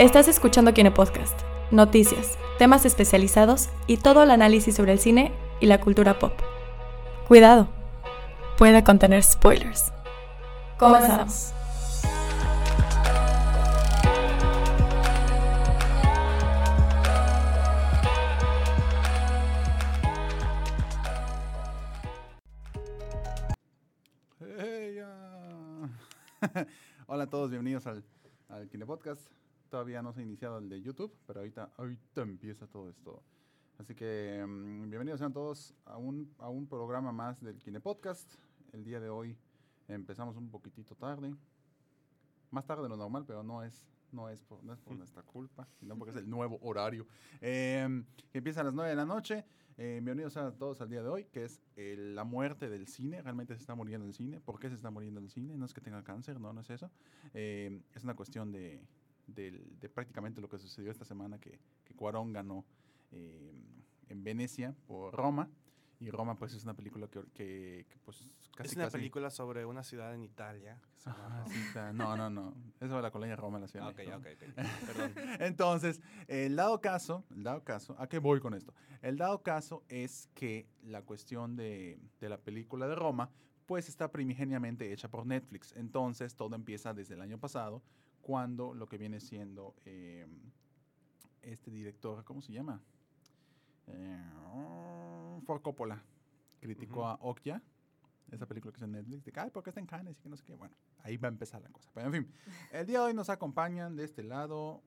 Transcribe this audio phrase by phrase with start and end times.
[0.00, 1.38] Estás escuchando Kine Podcast,
[1.70, 5.30] noticias, temas especializados y todo el análisis sobre el cine
[5.60, 6.32] y la cultura pop.
[7.28, 7.68] Cuidado,
[8.56, 9.92] puede contener spoilers.
[10.78, 11.52] Comenzamos.
[27.06, 28.02] Hola a todos, bienvenidos al,
[28.48, 29.39] al Podcast.
[29.70, 33.22] Todavía no se ha iniciado el de YouTube, pero ahorita, ahorita empieza todo esto.
[33.78, 38.34] Así que mm, bienvenidos sean todos a un, a un programa más del Kine Podcast.
[38.72, 39.38] El día de hoy
[39.86, 41.32] empezamos un poquitito tarde.
[42.50, 45.22] Más tarde de lo normal, pero no es, no es, por, no es por nuestra
[45.22, 47.06] culpa, sino porque es el nuevo horario.
[47.40, 48.02] Eh,
[48.32, 49.44] que empieza a las 9 de la noche.
[49.78, 53.22] Eh, bienvenidos a todos al día de hoy, que es eh, la muerte del cine.
[53.22, 54.40] Realmente se está muriendo el cine.
[54.40, 55.56] ¿Por qué se está muriendo el cine?
[55.56, 56.90] No es que tenga cáncer, no, no es eso.
[57.34, 58.82] Eh, es una cuestión de,
[59.34, 62.64] del- de prácticamente lo que sucedió esta semana, que, que Cuarón ganó
[63.12, 63.52] eh,
[64.08, 65.48] en Venecia por Roma.
[66.02, 69.28] Y Roma, pues, es una película que, que- que, pues, casi es una casi- película
[69.28, 70.80] sobre una ciudad en Italia.
[70.96, 72.54] sí, está- no, no, no.
[72.80, 73.88] Eso de la colonia Roma, la ciudad.
[73.88, 74.62] Ah, de ok, México, ok, ¿no?
[74.62, 74.86] ok.
[74.86, 75.12] Perdón.
[75.40, 78.72] Entonces, el dado caso, el dado caso, ¿a qué voy con esto?
[79.02, 83.28] El dado caso es que la cuestión de, de la película de Roma,
[83.66, 85.72] pues está primigeniamente hecha por Netflix.
[85.76, 87.82] Entonces, todo empieza desde el año pasado,
[88.22, 90.26] cuando lo que viene siendo eh,
[91.42, 92.80] este director, ¿cómo se llama?
[93.86, 94.22] Eh,
[95.44, 96.02] Ford Coppola
[96.60, 97.62] criticó a Okja,
[98.30, 100.18] esa película que es en Netflix, de que, ay, ¿por qué está en Cannes?
[100.18, 100.54] Y que no sé qué.
[100.54, 101.90] Bueno, ahí va a empezar la cosa.
[101.94, 102.32] Pero en fin,
[102.72, 104.82] el día de hoy nos acompañan de este lado,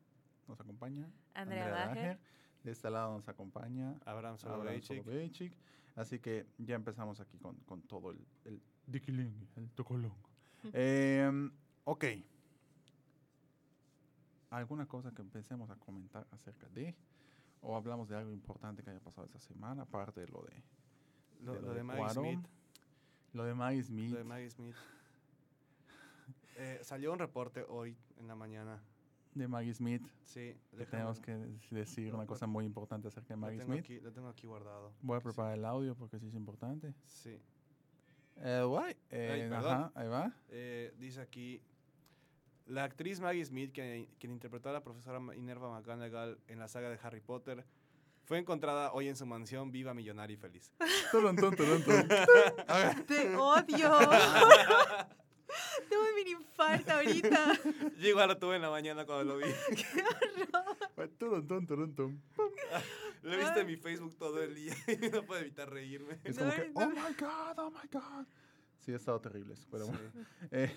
[0.47, 2.19] nos acompaña Andrea Dager.
[2.63, 5.53] De este lado nos acompaña Abraham Soloveitchik.
[5.95, 8.61] Así que ya empezamos aquí con, con todo el, el
[9.55, 10.13] el tocolón.
[10.71, 11.51] Em,
[11.83, 12.05] ok.
[14.55, 16.95] ¿Alguna cosa que empecemos a comentar acerca de?
[17.61, 19.83] ¿O hablamos de algo importante que haya pasado esta semana?
[19.83, 20.63] Aparte de lo de,
[21.41, 22.47] Lo, de lo de Maggie Cuarón, Smith.
[23.33, 24.11] Lo de Maggie Smith.
[24.11, 24.75] Lo de Maggie Smith.
[26.57, 28.81] Eh, salió un reporte hoy en la mañana.
[29.33, 30.03] de Maggie Smith.
[30.25, 33.41] Sí, que tenemos que dec- decir lo- una lo- cosa muy importante acerca de lo
[33.41, 33.83] Maggie tengo Smith.
[33.85, 34.93] Aquí, lo tengo aquí guardado.
[35.01, 36.93] Voy a Sí, preparar el audio porque sí es importante.
[37.07, 37.39] Sí.
[38.37, 38.95] Eh, guay.
[39.09, 39.71] Eh, perdón.
[39.73, 40.31] ajá, ahí va.
[40.49, 41.59] Eh, dice aquí,
[42.65, 46.89] la actriz Maggie Smith, que- quien interpretó a la profesora Minerva McGonagall en la saga
[46.89, 47.65] de Harry Potter,
[48.25, 50.71] fue encontrada hoy en su mansión viva, millonaria y feliz.
[53.07, 53.99] Te odio.
[55.89, 57.53] Tengo un mini infarto ahorita.
[57.99, 59.45] Yo igual lo tuve en la mañana cuando lo vi.
[61.19, 61.45] Turun,
[61.95, 62.21] tun.
[63.21, 66.17] Lo he visto en mi Facebook todo el día y no puedo evitar reírme.
[66.23, 66.81] Es No, como que, no.
[66.81, 68.25] oh my god, oh my god.
[68.83, 69.91] Sí, ha estado terrible eso, pero Sí.
[69.91, 70.11] bueno.
[70.51, 70.71] Eh,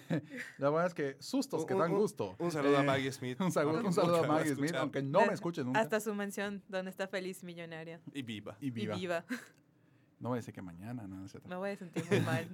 [0.59, 2.37] la verdad es que sustos que dan un- gusto.
[2.39, 3.41] Un saludo a Eh, Maggie Smith.
[3.41, 5.81] Un saludo, porque un saludo a Maggie Smith, aunque no me escuche nunca.
[5.81, 8.01] Hasta su mansión donde está feliz millonaria.
[8.15, 8.57] Y viva.
[8.61, 8.95] y viva.
[8.97, 9.25] Y viva.
[10.19, 11.51] No voy a decir que mañana, no, etcétera.
[11.51, 12.49] Me voy a sentir muy mal.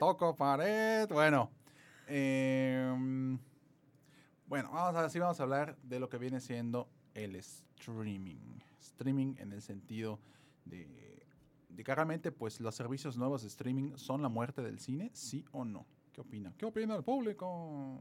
[0.00, 1.08] Toco pared.
[1.08, 1.48] Bueno.
[2.08, 3.38] em,
[4.46, 8.58] bueno, vamos a, sí vamos a hablar de lo que viene siendo el streaming.
[8.80, 10.18] Streaming en el sentido
[10.64, 11.13] de,
[11.74, 15.44] de que realmente pues los servicios nuevos de streaming son la muerte del cine, sí
[15.52, 15.86] o no.
[16.12, 16.54] ¿Qué opina?
[16.56, 18.00] ¿Qué opina el público?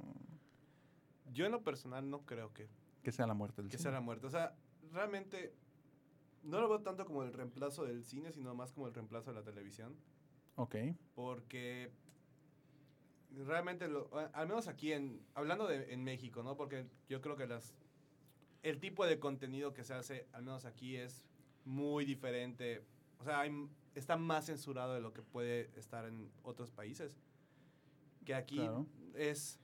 [1.33, 2.69] Yo en lo personal no creo que,
[3.01, 3.83] Que sea la muerte del que cine.
[3.83, 4.27] sea la muerte.
[4.27, 4.55] O sea,
[4.91, 5.53] realmente
[6.43, 9.39] no lo veo tanto como el reemplazo del cine, sino más como el reemplazo de
[9.39, 9.95] la televisión.
[10.55, 10.75] Ok.
[11.15, 11.91] Porque
[13.47, 16.55] realmente, lo- al menos aquí, en, hablando de en México, ¿no?
[16.55, 17.73] Porque yo creo que las
[18.61, 21.25] el tipo de contenido que se hace, al menos aquí, es
[21.65, 22.83] muy diferente.
[23.23, 27.17] O sea, hay está más censurado de lo que puede estar en otros países.
[28.25, 28.85] Que aquí Claro.
[29.13, 29.61] es...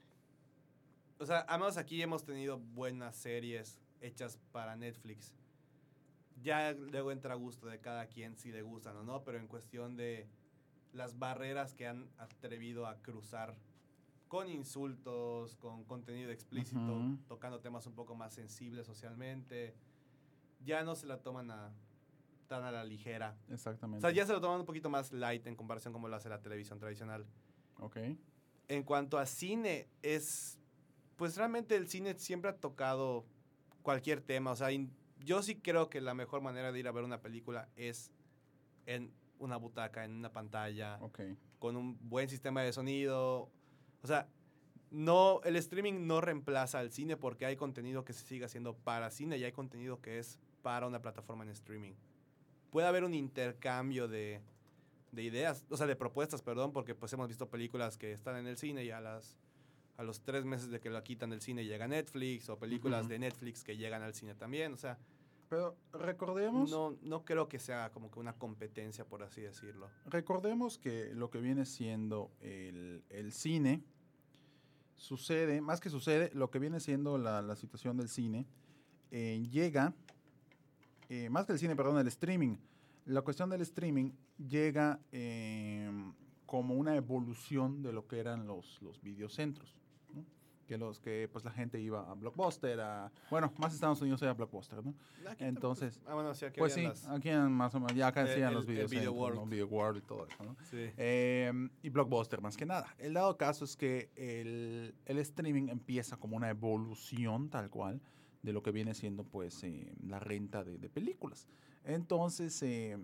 [1.19, 5.33] O sea, menos aquí hemos tenido buenas series hechas para Netflix.
[6.41, 9.47] Ya luego entra a gusto de cada quien si le gustan o no, pero en
[9.47, 10.29] cuestión de
[10.93, 13.57] las barreras que han atrevido a cruzar
[14.29, 19.75] con insultos, con contenido explícito, tocando temas un poco más sensibles socialmente,
[20.63, 21.73] ya no se la toman a,
[22.49, 23.37] tan a la ligera.
[23.49, 24.01] O Exactamente.
[24.01, 26.41] sea, ya se lo toman un poquito más light en comparación como lo hace la
[26.41, 27.25] televisión tradicional.
[27.79, 27.97] Ok.
[28.67, 30.59] En cuanto a cine, es.
[31.15, 33.25] Pues realmente el cine siempre ha tocado
[33.81, 34.51] cualquier tema.
[34.51, 37.21] O sea, in- yo sí creo que la mejor manera de ir a ver una
[37.21, 38.11] película es
[38.85, 41.21] en una butaca, en una pantalla, Ok.
[41.59, 43.49] con un buen sistema de sonido.
[44.01, 44.27] O sea,
[44.91, 49.11] no, el streaming no reemplaza al cine porque hay contenido que se sigue haciendo para
[49.11, 51.93] cine y hay contenido que es para una plataforma en streaming.
[52.71, 54.41] Puede haber un intercambio de,
[55.11, 58.47] de ideas, o sea, de propuestas, perdón, porque pues hemos visto películas que están en
[58.47, 59.37] el cine y a las
[59.97, 63.09] a los tres meses de que la quitan del cine llega a Netflix, o películas
[63.09, 64.71] de Netflix que llegan al cine también.
[64.71, 64.97] O sea,
[65.49, 69.89] Pero recordemos, no, no creo que sea como que una competencia, por así decirlo.
[70.05, 73.83] recordemos que lo que viene siendo el, el cine
[74.95, 78.45] sucede, más que sucede, lo que viene siendo la, la situación del cine
[79.11, 79.93] eh, llega,
[81.09, 82.57] eh, más que el cine, perdón, el streaming.
[83.05, 85.89] La cuestión del streaming llega eh,
[86.45, 89.75] como una evolución de lo que eran los, los videocentros.
[90.13, 90.23] ¿no?
[90.67, 94.33] Que los que pues la gente iba a Blockbuster, a, bueno, más Estados Unidos era
[94.35, 94.93] Blockbuster, ¿no?
[95.27, 97.95] Aquí Entonces, tampoco- ah, bueno, sí, aquí Pues sí, las- aquí en más o menos,
[97.95, 99.19] ya acá hacían los el Video videocentros, ¿no?
[99.39, 99.49] World.
[99.51, 100.55] Video World y todo eso, ¿no?
[100.69, 100.91] sí.
[100.97, 101.51] Eh,
[101.81, 102.93] y Blockbuster más que nada.
[102.99, 107.99] El dado caso es que el, el streaming empieza como una evolución tal cual
[108.41, 111.47] de lo que viene siendo pues eh, la renta de, películas.
[111.83, 112.97] Entonces eh,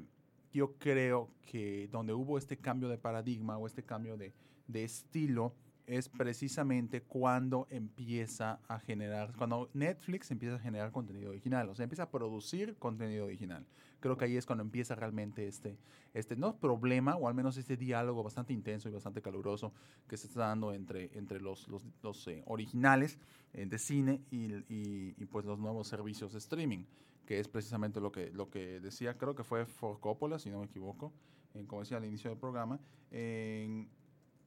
[0.54, 4.34] yo creo que donde hubo este cambio de paradigma o este cambio de,
[4.68, 5.54] de estilo
[5.88, 11.84] es precisamente cuando empieza a generar, cuando Netflix empieza a generar contenido original, o sea,
[11.84, 13.66] empieza a producir contenido original.
[14.00, 15.78] Creo que ahí es cuando empieza realmente este,
[16.14, 19.74] este no problema, o al menos este diálogo bastante intenso y bastante caluroso
[20.08, 23.18] que se está dando entre, entre los, los, eh, originales
[23.54, 26.86] eh, de cine y, y- y, pues los nuevos servicios de streaming,
[27.26, 30.60] que es precisamente lo que, lo que decía, creo que fue For Coppola, si no
[30.60, 31.12] me equivoco,
[31.54, 32.80] en, como decía al inicio del programa,
[33.12, 33.90] en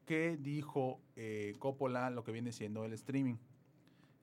[0.08, 3.36] que dijo eh, Coppola lo que viene siendo el streaming.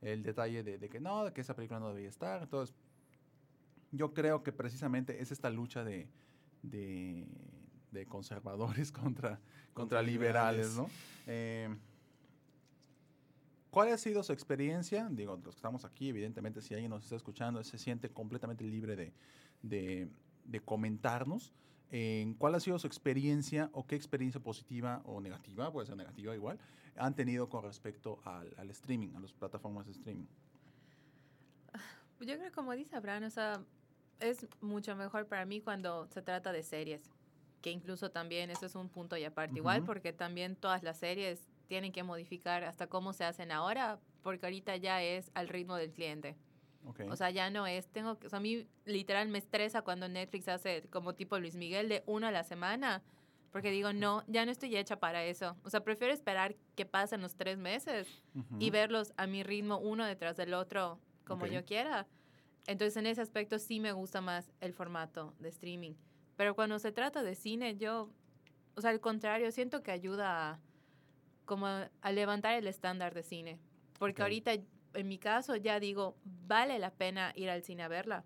[0.02, 2.42] El detalle de, de que no, de que esa película no debía estar.
[2.42, 2.76] Entonces,
[3.92, 6.08] yo creo que precisamente es esta lucha de,
[6.64, 7.28] de,
[7.92, 10.76] de conservadores contra, contra, Contra liberales, liberales.
[10.76, 10.90] ¿no?
[11.28, 11.70] Eh,
[13.70, 15.08] ¿Cuál ha sido su experiencia?
[15.12, 18.96] Digo, los que estamos aquí, evidentemente, si alguien nos está escuchando, se siente completamente libre
[18.96, 19.14] de,
[19.62, 20.10] de,
[20.46, 21.54] de comentarnos.
[22.38, 26.60] ¿Cuál ha sido su experiencia o qué experiencia positiva o negativa, puede ser negativa igual,
[26.98, 30.28] han tenido con respecto al, al streaming, a las plataformas de streaming?
[32.20, 33.62] Yo creo como dice Abraham, o sea,
[34.20, 37.02] es mucho mejor para mí cuando se trata de series,
[37.62, 41.50] que incluso también eso es un punto y aparte igual, porque también todas las series
[41.68, 45.92] tienen que modificar hasta cómo se hacen ahora, porque ahorita ya es al ritmo del
[45.92, 46.36] cliente.
[46.86, 47.02] Ok.
[47.10, 50.08] O sea, ya no es, tengo que, o sea, a mí literal me estresa cuando
[50.08, 53.04] Netflix hace como tipo Luis Miguel de uno a la semana,
[53.52, 55.56] porque digo, no, ya no estoy hecha para eso.
[55.64, 58.08] O sea, prefiero esperar que pasen los tres meses
[58.60, 58.72] y Ujú.
[58.72, 61.52] verlos a mi ritmo uno detrás del otro como Ok.
[61.52, 62.06] yo quiera.
[62.68, 65.94] Entonces, en ese aspecto sí me gusta más el formato de streaming.
[66.36, 68.12] Pero cuando se trata de cine, yo,
[68.76, 70.60] o sea, al contrario, siento que ayuda a,
[71.46, 73.60] como a levantar el estándar de cine.
[74.00, 74.26] Porque Ok.
[74.26, 74.52] ahorita,
[74.96, 78.26] en mi caso, ya digo, vale la pena ir al cine a verla.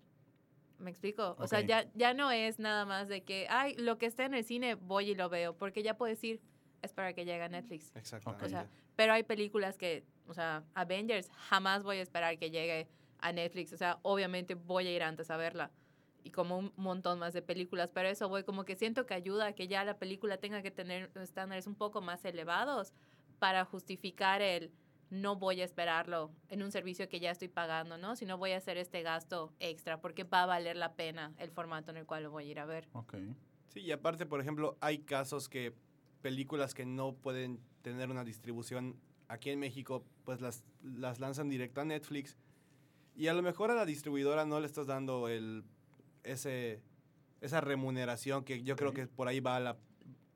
[0.78, 1.36] ¿Me explico?
[1.38, 4.32] O sea, ya, ya no es nada más de que, ay, lo que esté en
[4.32, 5.54] el cine, voy y lo veo.
[5.54, 6.40] Porque ya puedes ir,
[6.80, 7.92] es para que llegue a Netflix.
[7.94, 8.46] Exactamente.
[8.46, 12.88] O sea, pero hay películas que, o sea, Avengers, jamás voy a esperar que llegue
[13.18, 13.74] a Netflix.
[13.74, 15.70] O sea, obviamente voy a ir antes a verla.
[16.24, 17.90] Y como un montón más de películas.
[17.92, 20.70] Pero eso voy, como que siento que ayuda a que ya la película tenga que
[20.70, 22.94] tener estándares un poco más elevados
[23.38, 24.70] para justificar el
[25.10, 28.16] no voy a esperarlo en un servicio que ya estoy pagando, ¿no?
[28.16, 31.90] Sino voy a hacer este gasto extra porque va a valer la pena el formato
[31.90, 32.88] en el cual lo voy a ir a ver.
[32.92, 33.16] Ok.
[33.68, 35.74] Sí, y aparte, por ejemplo, hay casos que
[36.22, 38.96] películas que no pueden tener una distribución
[39.28, 42.36] aquí en México, pues las, las lanzan directo a Netflix.
[43.16, 45.64] Y a lo mejor a la distribuidora no le estás dando el,
[46.22, 46.82] ese,
[47.40, 49.76] esa remuneración que yo creo que por ahí va la...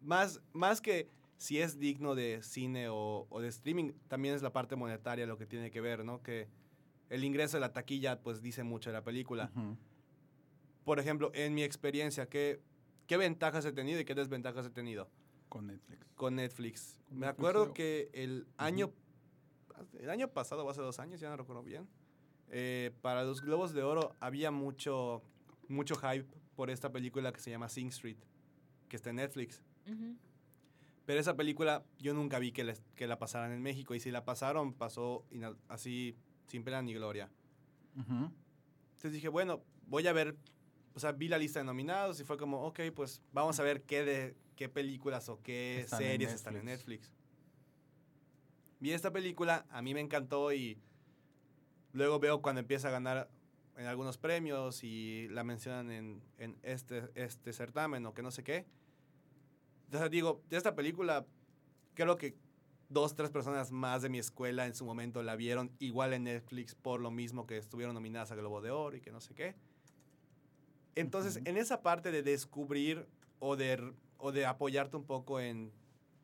[0.00, 4.52] Más, más que si es digno de cine o, o de streaming, también es la
[4.52, 6.22] parte monetaria lo que tiene que ver, ¿no?
[6.22, 6.48] Que
[7.10, 9.76] el ingreso de la taquilla pues dice mucho de la película Ujú.
[10.84, 12.60] por ejemplo, en mi experiencia, ¿qué,
[13.06, 15.08] ¿qué ventajas he tenido y qué desventajas he tenido
[15.48, 16.06] Con Netflix.
[16.14, 17.00] con Netflix?
[17.08, 18.92] Con Me Netflix, acuerdo que el año,
[19.98, 21.86] el año pasado o hace dos años, ya no recuerdo bien,
[22.50, 25.22] eh, para los Globos de Oro había mucho,
[25.68, 26.26] mucho hype
[26.56, 28.18] por esta película que se llama Sing Street,
[28.88, 29.60] que está en Netflix.
[29.90, 30.16] Ujú.
[31.06, 34.10] Pero esa película yo nunca vi que, les- que la pasaran en México y si
[34.10, 35.24] la pasaron pasó
[35.68, 37.30] así sin pena ni gloria.
[37.96, 38.30] Ujú.
[38.92, 40.36] Entonces dije, bueno, voy a ver,
[40.94, 43.82] o sea, vi la lista de nominados y fue como, ok, pues vamos a ver
[43.82, 47.02] qué, de, qué películas o qué Están en series están en Netflix.
[47.02, 47.24] Netflix.
[48.80, 50.78] Vi esta película, a mí me encantó y
[51.92, 53.30] luego veo cuando empieza a ganar
[53.76, 58.42] en algunos premios y la mencionan en, en este, este certamen o que no sé
[58.44, 58.66] qué.
[59.86, 61.26] Entonces digo, de esta película,
[61.94, 62.36] creo que
[62.88, 66.74] dos, tres personas más de mi escuela en su momento la vieron igual en Netflix
[66.74, 69.54] por lo mismo que estuvieron nominadas a Globo de Oro y que no sé qué.
[70.94, 71.48] Entonces, Ujú.
[71.48, 73.06] en esa parte de descubrir
[73.40, 75.72] o de, o de apoyarte un poco en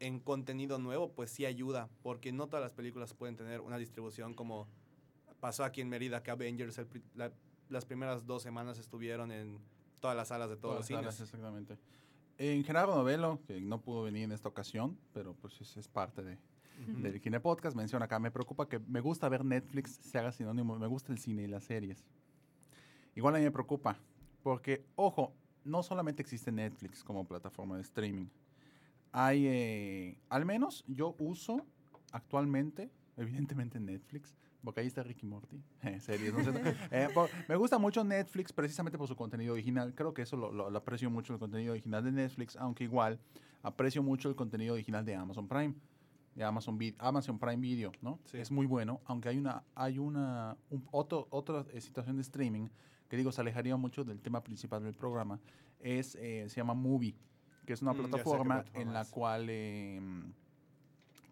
[0.03, 4.33] en contenido nuevo, pues sí ayuda, porque no todas las películas pueden tener una distribución
[4.33, 4.67] como
[5.41, 7.33] pasó aquí en Mérida, que Avengers el la-
[7.69, 9.59] las primeras dos semanas estuvieron en
[10.01, 11.29] todas las salas de todos Todas los las salas, cines.
[11.29, 11.77] exactamente.
[12.43, 16.23] En Gerardo Novelo, que no pudo venir en esta ocasión, pero pues es, es parte
[16.23, 16.39] de,
[16.91, 17.03] Ujú.
[17.03, 20.79] del Cine Podcast, menciona acá, me preocupa que me gusta ver Netflix se haga sinónimo,
[20.79, 22.03] me gusta el cine y las series.
[23.15, 23.99] Igual a mí me preocupa,
[24.43, 28.29] porque, ojo, no solamente existe Netflix como plataforma de streaming.
[29.13, 31.67] Hay, eh, al menos yo uso
[32.11, 36.51] actualmente, evidentemente Netflix, porque ahí está Ricky Morty, eh, series, no sé.
[36.91, 39.95] Eh, por- me gusta mucho Netflix precisamente por su contenido original.
[39.95, 43.19] Creo que eso lo, lo- lo aprecio mucho, el contenido original de Netflix, aunque igual
[43.63, 45.75] aprecio mucho el contenido original de Amazon Prime,
[46.35, 46.79] de Amazon,
[47.39, 48.19] Prime Video, ¿no?
[48.25, 48.39] Sí.
[48.39, 52.69] Es muy bueno, aunque hay una, hay una, un- otro, otra eh, situación de streaming
[53.09, 55.41] que digo se alejaría mucho del tema principal del programa,
[55.81, 57.17] es, eh, se llama Movie,
[57.67, 60.01] que es una Mm, plataforma en la cual eh,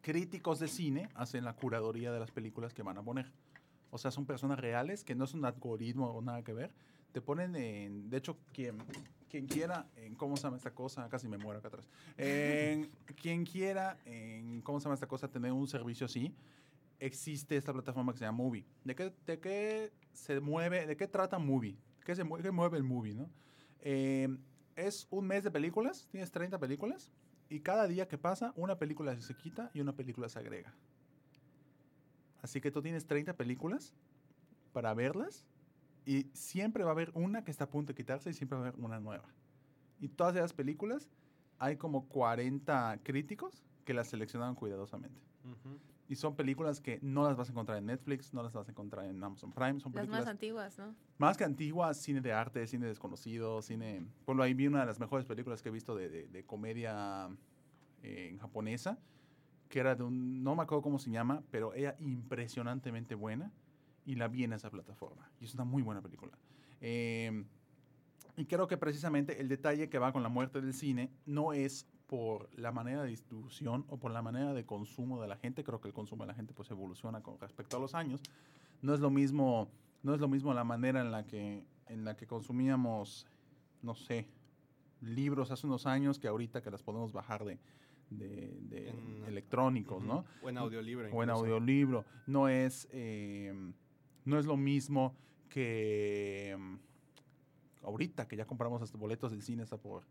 [0.08, 3.30] críticos de cine hacen la curaduría de las películas que van a poner.
[3.90, 6.70] O sea, son personas reales, que no es un algoritmo o nada que ver.
[7.12, 8.78] Te ponen en, de hecho, quien,
[9.28, 11.10] quien quiera, en, ¿cómo se llama esta cosa?
[11.10, 11.86] Casi me muero acá atrás.
[12.16, 15.30] En, quien quiera, en, ¿cómo se llama esta cosa?
[15.30, 16.34] Tener un servicio así,
[17.00, 18.64] existe esta plataforma que se llama Movie.
[18.84, 21.76] ¿De qué, de qué se mueve, de qué trata Movie?
[22.06, 23.28] ¿Qué, se mueve, qué mueve el Movie, no?
[23.82, 24.34] Eh,
[24.74, 27.10] es un mes de películas, tienes 30 películas,
[27.48, 30.74] y cada día que pasa, una película se quita y una película se agrega.
[32.42, 33.94] Así que tú tienes 30 películas
[34.72, 35.46] para verlas
[36.04, 38.64] y siempre va a haber una que está a punto de quitarse y siempre va
[38.64, 39.28] a haber una nueva.
[40.00, 41.08] Y todas esas películas
[41.58, 45.20] hay como 40 críticos que las seleccionaron cuidadosamente.
[45.44, 45.78] Ujú.
[46.08, 48.70] Y son películas que no las vas a encontrar en Netflix, no las vas a
[48.70, 49.78] encontrar en Amazon Prime.
[49.78, 50.94] Son Las películas más antiguas, ¿no?
[51.18, 54.06] más que antiguas, cine de arte, cine desconocido, cine...
[54.24, 57.28] Bueno, ahí vi una de las mejores películas que he visto de, de- de comedia
[58.02, 58.98] eh, en japonesa,
[59.68, 60.42] que era de un...
[60.42, 63.52] No me acuerdo cómo se llama, pero era impresionantemente buena
[64.06, 65.30] y la vi en esa plataforma.
[65.40, 66.32] Y es una muy buena película.
[66.80, 67.44] Eh,
[68.38, 71.86] y creo que precisamente el detalle que va con la muerte del cine no es
[72.08, 75.62] por la manera de distribución o por la manera de consumo de la gente.
[75.62, 78.20] Creo que el consumo de la gente pues evoluciona con respecto a los años.
[78.82, 79.68] No es lo mismo,
[80.02, 83.26] no es lo mismo la manera en la que, en la que consumíamos,
[83.82, 84.26] no sé,
[85.02, 87.58] libros hace unos años que ahorita que las podemos bajar de,
[88.10, 90.20] de- de En- electrónicos, ¿no?
[90.20, 90.46] Ujú.
[90.46, 91.10] O en audiolibro.
[91.12, 92.04] o en audiolibro.
[92.26, 93.52] No es, eh,
[94.24, 95.14] no es lo mismo
[95.50, 96.56] que
[97.88, 100.04] ahorita que ya compramos hasta boletos del cine hasta por,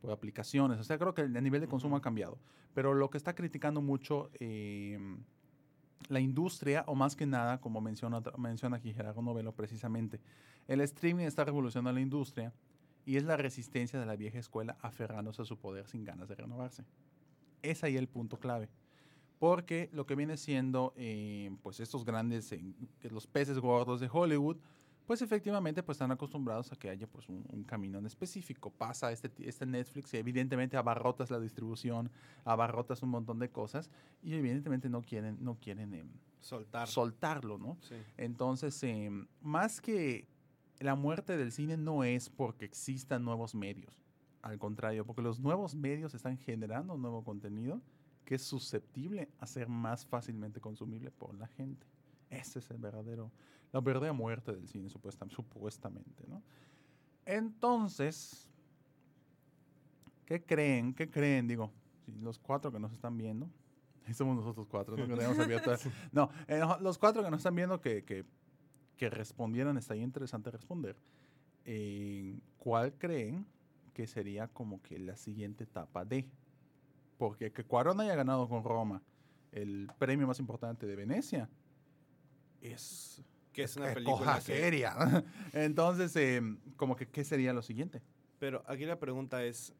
[0.00, 0.78] por aplicaciones.
[0.78, 2.00] O sea, creo que el, el nivel de consumo Ujú.
[2.00, 2.38] ha cambiado.
[2.74, 4.98] Pero lo que está criticando mucho eh,
[6.08, 10.20] la industria, o más que nada, como menciona, menciona aquí Gerardo Novelo precisamente,
[10.68, 12.52] el streaming está revolucionando la industria
[13.06, 16.34] y es la resistencia de la vieja escuela aferrándose a su poder sin ganas de
[16.36, 16.84] renovarse.
[17.62, 18.68] Es ahí el punto clave.
[19.38, 22.62] Porque lo que viene siendo, eh, pues estos grandes, eh,
[23.10, 24.56] los peces gordos de Hollywood,
[25.06, 28.70] pues efectivamente pues están acostumbrados a que haya pues un, un camino en específico.
[28.70, 32.10] Pasa este, este Netflix y evidentemente abarrotas la distribución,
[32.44, 33.90] abarrotas un montón de cosas
[34.22, 36.08] y evidentemente no quieren, no quieren em,
[36.40, 36.88] Soltar.
[36.88, 37.76] soltarlo, ¿no?
[37.80, 37.96] Sí.
[38.16, 40.26] Entonces, em, más que
[40.80, 44.02] la muerte del cine no es porque existan nuevos medios.
[44.42, 47.80] Al contrario, porque los nuevos medios están generando nuevo contenido
[48.24, 51.86] que es susceptible a ser más fácilmente consumible por la gente.
[52.30, 53.30] Ese es el verdadero,
[53.74, 56.40] la verdadera muerte del cine, supuesta- supuestamente, ¿no?
[57.26, 58.48] Entonces,
[60.26, 60.94] ¿qué creen?
[60.94, 61.48] ¿Qué creen?
[61.48, 61.72] Digo,
[62.20, 63.50] los cuatro que nos están viendo,
[64.06, 64.94] ahí somos nosotros cuatro,
[66.12, 68.24] no, eh, no, los cuatro que nos están viendo que, que,
[68.96, 70.96] que respondieran, estaría interesante responder.
[71.64, 73.44] Eh, ¿Cuál creen
[73.92, 76.28] que sería como que la siguiente etapa de?
[77.18, 79.02] Porque que Cuarón haya ganado con Roma
[79.50, 81.48] el premio más importante de Venecia
[82.60, 83.20] es
[83.54, 85.24] Que es una eh, película que- seria.
[85.54, 86.42] Entonces, eh,
[86.76, 88.02] como que, ¿qué sería lo siguiente?
[88.38, 89.72] Pero aquí la pregunta es,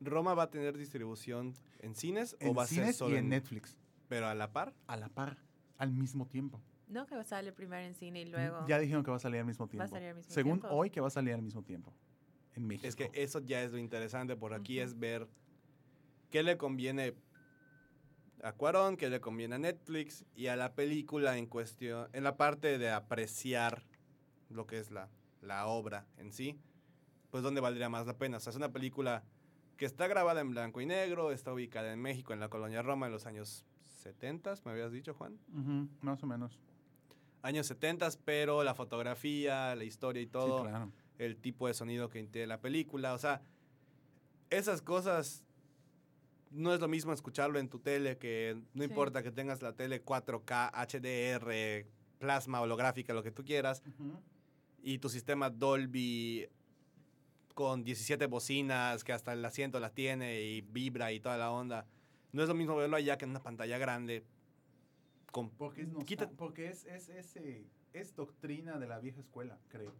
[0.00, 3.76] ¿Roma va a tener distribución en cines o va a ser solo y en Netflix,
[4.08, 4.72] Pero a la par.
[4.86, 5.38] a la par,
[5.78, 6.60] al mismo tiempo.
[6.86, 8.64] No que sale primero en cine y luego.
[8.68, 9.88] Ya dijeron que va a salir al mismo tiempo.
[9.88, 10.76] salir al mismo Según tiempo.
[10.76, 11.92] hoy, que va a salir al mismo tiempo.
[12.54, 12.86] En México.
[12.86, 15.28] Es que eso ya es lo interesante, por aquí es ver
[16.30, 17.14] qué le conviene
[18.42, 22.36] a Cuarón, qué le conviene a Netflix y a la película en cuestión, en la
[22.36, 23.82] parte de apreciar
[24.50, 25.08] lo que es la,
[25.42, 26.58] la obra en sí,
[27.30, 28.36] pues dónde valdría más la pena.
[28.38, 29.24] O sea, es una película
[29.76, 33.06] que está grabada en blanco y negro, está ubicada en México, en la colonia Roma,
[33.06, 33.64] en los años
[34.02, 35.38] 70, me habías dicho, Juan.
[36.00, 36.58] Más o menos.
[37.42, 40.92] Años 70, pero la fotografía, la historia y todo Sí, claro.
[41.18, 43.14] el tipo de sonido que tiene la película.
[43.14, 43.42] O sea,
[44.50, 45.44] esas cosas
[46.50, 48.88] no es lo mismo escucharlo en tu tele que no Sí.
[48.88, 51.86] importa que tengas la tele 4K, HDR,
[52.18, 53.82] plasma holográfica, lo que tú quieras,
[54.82, 56.48] y tu sistema Dolby
[57.54, 61.86] con 17 bocinas, que hasta el asiento las tiene y vibra y toda la onda.
[62.32, 64.24] No es lo mismo verlo allá que en una pantalla grande.
[65.32, 69.58] Con, Porque es, Quita- porque es, es, es, eh, es doctrina de la vieja escuela,
[69.68, 69.92] creo.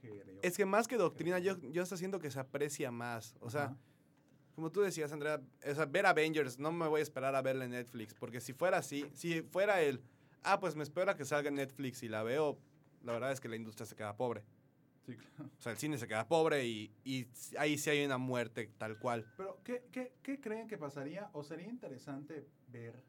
[0.00, 0.16] Creo.
[0.42, 3.36] es que más que doctrina, yo, yo está haciendo que se aprecia más.
[3.40, 3.76] O sea.
[4.54, 7.64] Como tú decías, Andrea, o sea, ver Avengers, no me voy a esperar a verla
[7.64, 10.00] en Netflix, porque si fuera así, si fuera el,
[10.42, 12.58] ah, pues me espero a que salga en Netflix y la veo,
[13.02, 14.44] la verdad es que la industria se queda pobre.
[15.06, 15.50] Sí, claro.
[15.58, 17.26] O sea, el cine se queda pobre y, y
[17.58, 19.26] ahí sí hay una muerte tal cual.
[19.36, 21.28] Pero, ¿qué, qué, qué creen que pasaría?
[21.32, 23.02] ¿O sería interesante ver?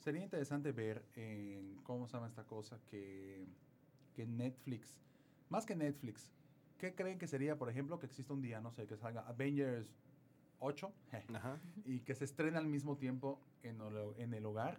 [0.00, 2.80] Sería interesante ver en, ¿cómo se llama esta cosa?
[2.90, 3.46] Que,
[4.14, 4.96] que Netflix,
[5.48, 6.32] más que Netflix,
[6.78, 9.88] ¿qué creen que sería, por ejemplo, que exista un día, no sé, que salga Avengers
[10.60, 10.92] 8
[11.34, 11.58] Ajá.
[11.84, 14.78] y que se estrena al mismo tiempo en, el- en el hogar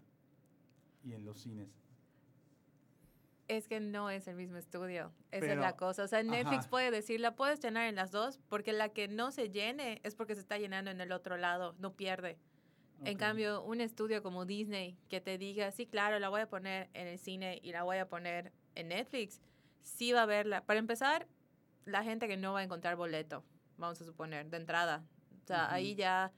[1.03, 1.69] y en los cines?
[3.47, 5.13] Es que no es el mismo estudio.
[5.31, 6.03] Esa es Pero- la cosa.
[6.03, 6.69] O sea, Netflix ajá.
[6.69, 10.15] puede decir, la puedes llenar en las dos, porque la que no se llene es
[10.15, 12.37] porque se está llenando en el otro lado, no pierde.
[13.05, 13.19] En Ok.
[13.19, 17.07] cambio, un estudio como Disney que te diga, sí, claro, la voy a poner en
[17.07, 19.39] el cine y la voy a poner en Netflix,
[19.81, 20.65] sí va a verla.
[20.65, 21.25] Para empezar,
[21.85, 23.43] la gente que no va a encontrar boleto,
[23.77, 25.05] vamos a suponer, de entrada.
[25.47, 26.33] O sea, ahí ya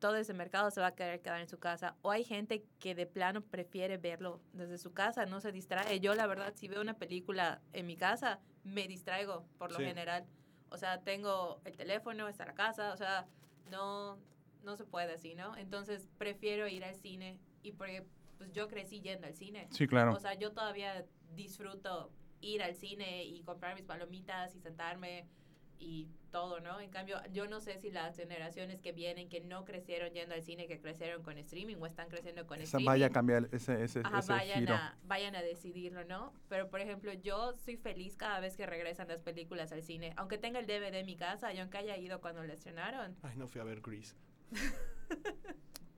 [0.00, 1.94] todo ese mercado se va a querer quedar en su casa.
[2.02, 6.00] O hay gente que de plano prefiere verlo desde su casa, no se distrae.
[6.00, 9.84] Yo, la verdad, si veo una película en mi casa, me distraigo por lo Sí.
[9.84, 10.26] general.
[10.70, 13.28] O sea, tengo el teléfono, está la casa, o sea,
[13.70, 14.18] no,
[14.64, 15.56] no se puede así, ¿no?
[15.56, 18.04] Entonces, prefiero ir al cine y porque
[18.38, 19.68] pues yo crecí yendo al cine.
[19.70, 20.14] Sí, claro.
[20.14, 21.06] O sea, yo todavía
[21.36, 25.26] disfruto ir al cine y comprar mis palomitas y sentarme
[25.78, 26.80] y todo, ¿no?
[26.80, 30.42] En cambio, yo no sé si las generaciones que vienen que no crecieron yendo al
[30.42, 33.82] cine, que crecieron con streaming o están creciendo con Esa streaming, vaya a cambiar ese,
[33.84, 34.74] ese, ajá, ese vayan, giro.
[34.74, 36.32] a, vayan a decidirlo, ¿no?
[36.48, 40.12] Pero, por ejemplo, yo soy feliz cada vez que regresan las películas al cine.
[40.16, 43.16] Aunque tenga el DVD en mi casa y aunque haya ido cuando la estrenaron.
[43.22, 44.14] Ay, no fui a ver Grease.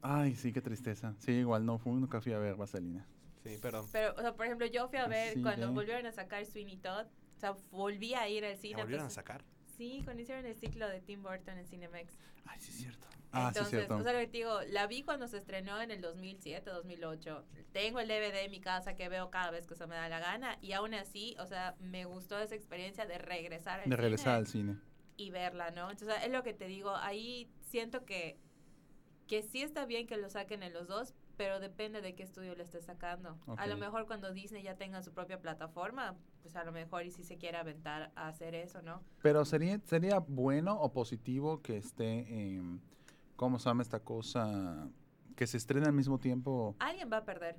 [0.02, 1.14] Ay, sí, qué tristeza.
[1.18, 3.06] Sí, igual no, fui, nunca fui a ver Vaselina.
[3.42, 6.06] Sí, pero Pero, o sea, por ejemplo, yo fui a ver Así cuando de- volvieron
[6.06, 7.06] a sacar Sweeney Todd.
[7.36, 8.76] O sea, volví a ir al ¿la cine.
[8.76, 9.44] volvieron a pues, sacar?
[9.78, 12.18] Sí, cuando hicieron el ciclo de Tim Burton en Cinemex.
[12.44, 13.06] Ay, sí es cierto.
[13.30, 13.96] Ah, sí, Entonces, cierto.
[13.96, 17.44] o sea, lo que te digo, la vi cuando se estrenó en el 2007, 2008.
[17.72, 20.18] Tengo el DVD en mi casa que veo cada vez que se me da la
[20.18, 20.58] gana.
[20.60, 24.70] Y aún así, o sea, me gustó esa experiencia de regresar al De regresar cine
[24.72, 24.76] al cine.
[25.16, 25.90] y verla, ¿no?
[25.90, 26.96] Entonces, es lo que te digo.
[26.96, 28.36] Ahí siento que,
[29.28, 32.56] que sí está bien que lo saquen en los dos, pero depende de qué estudio
[32.56, 33.38] lo esté sacando.
[33.56, 37.12] A lo mejor cuando Disney ya tenga su propia plataforma, pues a lo mejor y
[37.12, 39.04] si se quiere aventar a hacer eso, ¿no?
[39.22, 42.82] Pero sería, sería bueno o positivo que esté, en
[43.36, 44.88] ¿cómo se llama esta cosa?
[45.36, 46.74] Que se estrene al mismo tiempo.
[46.80, 47.56] Alguien va a perder.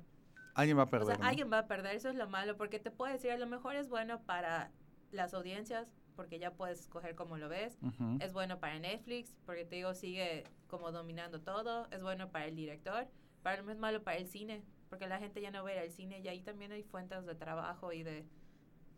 [0.54, 1.06] Alguien va a O perder.
[1.06, 1.24] sea, ¿no?
[1.26, 3.76] alguien va a perder, eso es lo malo, porque te puedo decir, a lo mejor
[3.76, 4.70] es bueno para
[5.10, 7.78] las audiencias, porque ya puedes escoger cómo lo ves.
[7.80, 8.18] Ujú.
[8.20, 11.86] Es bueno para Netflix, porque te digo, sigue como dominando todo.
[11.90, 13.08] Es bueno para el director,
[13.42, 16.20] pero no es malo para el cine, porque la gente ya no ir al cine
[16.20, 18.24] y ahí también hay fuentes de trabajo y de,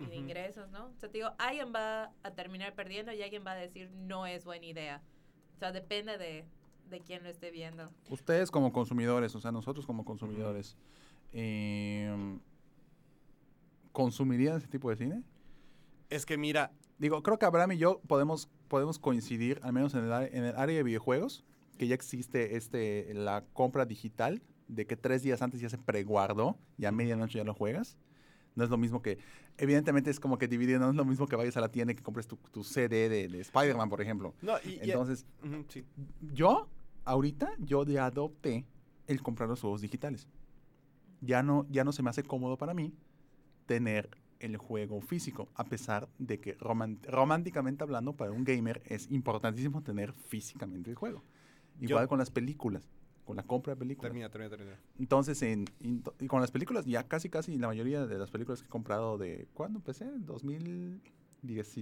[0.01, 0.87] y de ingresos, ¿no?
[0.87, 4.27] O sea, te digo, alguien va a terminar perdiendo y alguien va a decir, no
[4.27, 5.03] es buena idea.
[5.55, 6.45] O sea, depende de,
[6.91, 7.89] de quién lo esté viendo.
[8.11, 10.77] Ustedes como consumidores, o sea, nosotros como consumidores,
[11.33, 12.41] em,
[13.93, 15.23] ¿consumirían ese tipo de cine?
[16.11, 20.05] Es que mira, Digo, creo que Abraham y yo podemos, podemos coincidir, al menos en
[20.05, 21.43] el, área- en el área de videojuegos,
[21.79, 26.57] que ya existe este la compra digital, de que tres días antes ya se preguardó
[26.79, 27.97] y a medianoche ya lo juegas.
[28.55, 29.19] No es lo mismo que,
[29.57, 31.97] evidentemente es como que dividido, no es lo mismo que vayas a la tienda y
[31.97, 34.35] que compres tu, tu CD de, de Spider-Man, por ejemplo.
[34.43, 35.25] no, y, y- Entonces,
[35.69, 35.85] sí.
[36.35, 36.69] yo,
[37.05, 38.67] ahorita, yo ya adopté
[39.07, 40.29] el comprar los juegos digitales.
[41.23, 42.93] Ya no, ya no se me hace cómodo para mí
[43.67, 49.83] tener el juego físico, a pesar de que románticamente hablando, para un gamer es importantísimo
[49.83, 51.23] tener físicamente el juego.
[51.81, 52.89] Yo- Igual con las películas,
[53.25, 54.11] con la compra de películas.
[54.11, 54.77] Termina, termina, termina.
[54.99, 55.65] Entonces, en,
[56.21, 59.17] y con las películas, ya casi, casi la mayoría de las películas que he comprado
[59.19, 60.07] de, ¿cuándo empecé?
[60.07, 61.03] ¿2017?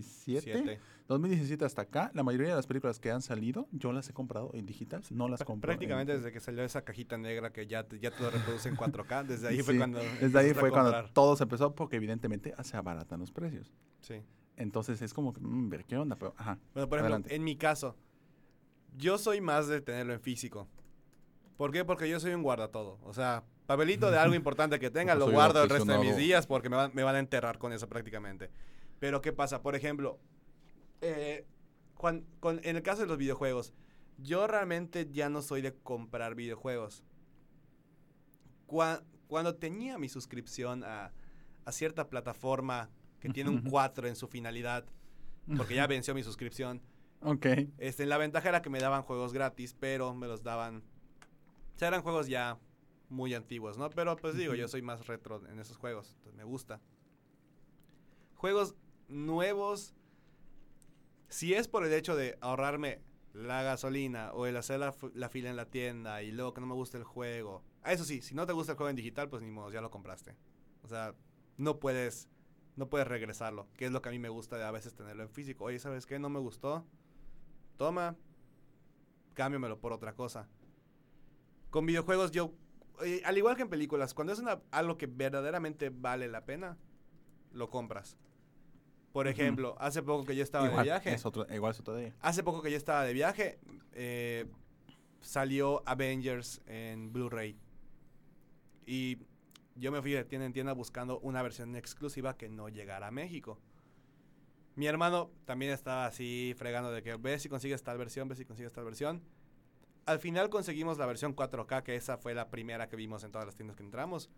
[0.02, 0.78] Siete.
[1.08, 4.50] 2017 hasta acá, la mayoría de las películas que han salido, yo las he comprado
[4.54, 5.66] en digital, no las compro.
[5.68, 9.24] Prácticamente en- desde que salió esa cajita negra que ya, ya todo reproduce en 4K,
[9.26, 9.98] desde ahí fue cuando...
[10.20, 13.72] Desde ahí fue cuando todo se empezó, porque evidentemente se abaratan los precios.
[14.00, 14.22] Sí.
[14.56, 16.58] Entonces es como, mm, ver qué onda, pero, ajá.
[16.74, 17.34] Bueno, por ejemplo, Adelante.
[17.34, 17.96] en mi caso,
[18.96, 20.68] yo soy más de tenerlo en físico.
[21.56, 21.84] ¿Por qué?
[21.84, 22.98] Porque yo soy un guardatodo.
[23.02, 26.16] O sea, papelito de algo importante que tenga, Yo lo guardo el resto de mis
[26.16, 28.50] días porque me, van- me van a enterrar con eso prácticamente.
[28.98, 29.62] Pero ¿qué pasa?
[29.62, 30.18] Por ejemplo,
[31.00, 31.46] eh,
[31.96, 33.72] cuan- con- en el caso de los videojuegos,
[34.22, 37.02] Yo realmente ya no soy de comprar videojuegos.
[38.66, 41.12] Cua- cuando tenía mi suscripción a,
[41.64, 44.84] a cierta plataforma que tiene un 4 en su finalidad,
[45.56, 46.82] porque ya venció mi suscripción,
[47.22, 47.46] Ok.
[47.78, 50.82] este, la ventaja era que me daban juegos gratis, pero me los daban...
[51.74, 52.58] O sea, eran juegos ya
[53.08, 53.90] muy antiguos, ¿no?
[53.90, 56.80] Pero pues digo, yo soy más retro en esos juegos, entonces me gusta.
[58.36, 58.74] Juegos
[59.08, 59.94] nuevos,
[61.28, 63.02] si es por el hecho de ahorrarme
[63.32, 66.66] la gasolina o el hacer la, la fila en la tienda y luego que no
[66.66, 67.62] me gusta el juego.
[67.82, 69.80] Ah, Eso sí, si no te gusta el juego en digital, pues ni modo, ya
[69.80, 70.36] lo compraste.
[70.82, 71.14] O sea,
[71.56, 72.28] no puedes,
[72.76, 75.22] no puedes regresarlo, que es lo que a mí me gusta de a veces tenerlo
[75.22, 75.64] en físico.
[75.64, 76.18] Oye, ¿sabes qué?
[76.18, 76.84] No me gustó.
[77.80, 78.14] Toma,
[79.32, 80.46] cámbiamelo por otra cosa.
[81.70, 82.52] Con videojuegos yo,
[83.02, 86.76] eh, al igual que en películas, cuando es una, algo que verdaderamente vale la pena,
[87.52, 88.18] lo compras.
[89.14, 91.14] Por ejemplo, hace poco que yo estaba igual, de viaje.
[91.14, 92.14] Es otro, igual es otro día.
[92.20, 93.58] Hace poco que yo estaba de viaje,
[93.92, 94.44] eh,
[95.22, 97.58] salió Avengers en Blu-ray.
[98.84, 99.20] Y
[99.74, 103.10] yo me fui de tienda en tienda buscando una versión exclusiva que no llegara a
[103.10, 103.58] México.
[104.80, 108.46] Mi hermano también estaba así fregando de que ve si consigues tal versión, ve si
[108.46, 109.22] consigues tal versión.
[110.06, 113.44] Al final conseguimos la versión 4K, que esa fue la primera que vimos en todas
[113.44, 114.30] las tiendas que entramos.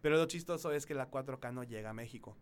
[0.00, 2.36] Pero lo chistoso es que la 4K no llega a México.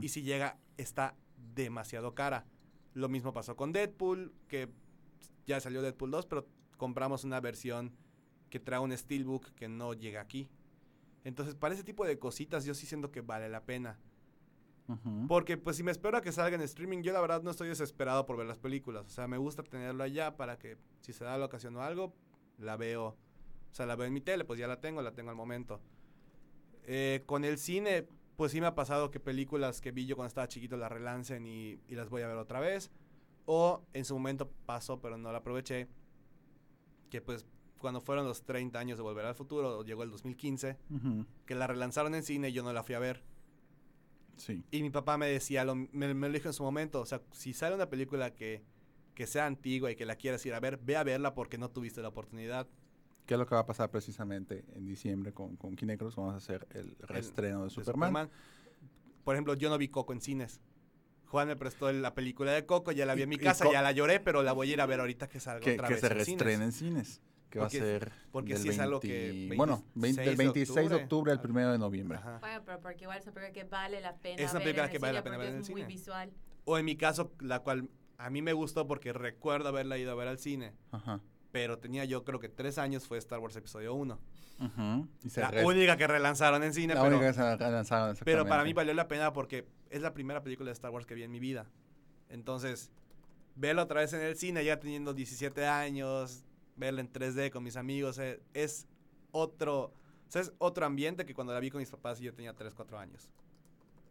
[0.00, 1.16] Y si llega, está
[1.52, 2.46] demasiado cara.
[2.94, 4.70] Lo mismo pasó con Deadpool, que
[5.46, 7.92] ya salió Deadpool 2, pero compramos una versión
[8.50, 10.48] que trae un Steelbook que no llega aquí.
[11.24, 13.98] Entonces, para ese tipo de cositas, yo sí siento que vale la pena.
[15.26, 17.68] Porque, pues, si me espero a que salga en streaming, yo la verdad no estoy
[17.68, 19.04] desesperado por ver las películas.
[19.06, 22.14] O sea, me gusta tenerlo allá para que, si se da la ocasión o algo,
[22.58, 23.06] la veo.
[23.08, 25.80] O sea, la veo en mi tele, pues ya la tengo, la tengo al momento.
[26.84, 30.28] Eh, con el cine, pues sí me ha pasado que películas que vi yo cuando
[30.28, 32.90] estaba chiquito las relancen y, y las voy a ver otra vez.
[33.44, 35.88] O en su momento pasó, pero no la aproveché.
[37.10, 37.44] Que pues
[37.78, 41.26] cuando fueron los 30 años de Volver al Futuro, llegó el 2015, Ujú.
[41.44, 43.22] que la relanzaron en cine y yo no la fui a ver.
[44.36, 44.64] Sí.
[44.70, 47.22] Y mi papá me decía, lo- me, me lo dijo en su momento, o sea,
[47.32, 48.62] si sale una película que,
[49.14, 51.70] que sea antigua y que la quieras ir a ver, ve a verla porque no
[51.70, 52.66] tuviste la oportunidad.
[53.26, 56.14] ¿Qué es lo que va a pasar precisamente en diciembre con, con Kinecros?
[56.16, 58.30] Vamos a hacer el reestreno de de Superman.
[59.24, 60.60] Por ejemplo, yo no vi Coco en cines.
[61.26, 63.90] Juan me prestó la película de Coco, ya la vi en mi casa, ya la
[63.90, 66.00] lloré, pero la voy a ir a ver ahorita que salga Que, otra que vez
[66.00, 66.26] se en cines.
[66.26, 67.20] reestrena en cines.
[67.50, 70.36] Que Porque- va a ser porque del sí es algo que 20 bueno, 20 del
[70.36, 71.32] 26 de 26 de octubre.
[71.32, 72.18] al 1 de noviembre.
[72.18, 72.38] Ajá.
[72.40, 74.90] Bueno, pero porque igual es una película que vale la pena Es una ver película
[74.90, 75.88] que vale la cine pena ver en el es muy cine.
[75.94, 76.32] visual.
[76.64, 80.14] O en mi caso, la cual a mí me gustó porque recuerdo haberla ido a
[80.16, 81.20] ver al cine, Ajá.
[81.52, 84.18] pero tenía yo creo que tres años, fue Star Wars Episodio 1.
[84.58, 85.08] Ujú.
[85.22, 88.44] Y se La única que relanzaron en cine, la pero, única que se lanzaron, pero
[88.46, 91.22] para mí valió la pena porque es la primera película de Star Wars que vi
[91.22, 91.66] en mi vida.
[92.28, 92.90] Entonces,
[93.54, 96.42] verla otra vez en el cine, ya teniendo 17 años,
[96.76, 98.86] verla en 3D con mis amigos, eh, es
[99.32, 99.92] otro,
[100.32, 102.98] es otro ambiente que cuando la vi con mis papás y yo tenía 3, 4
[102.98, 103.30] años.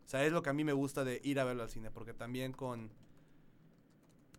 [0.06, 1.90] O sea, es lo que a mí me gusta de ir a verlo al cine,
[1.90, 2.92] porque también con,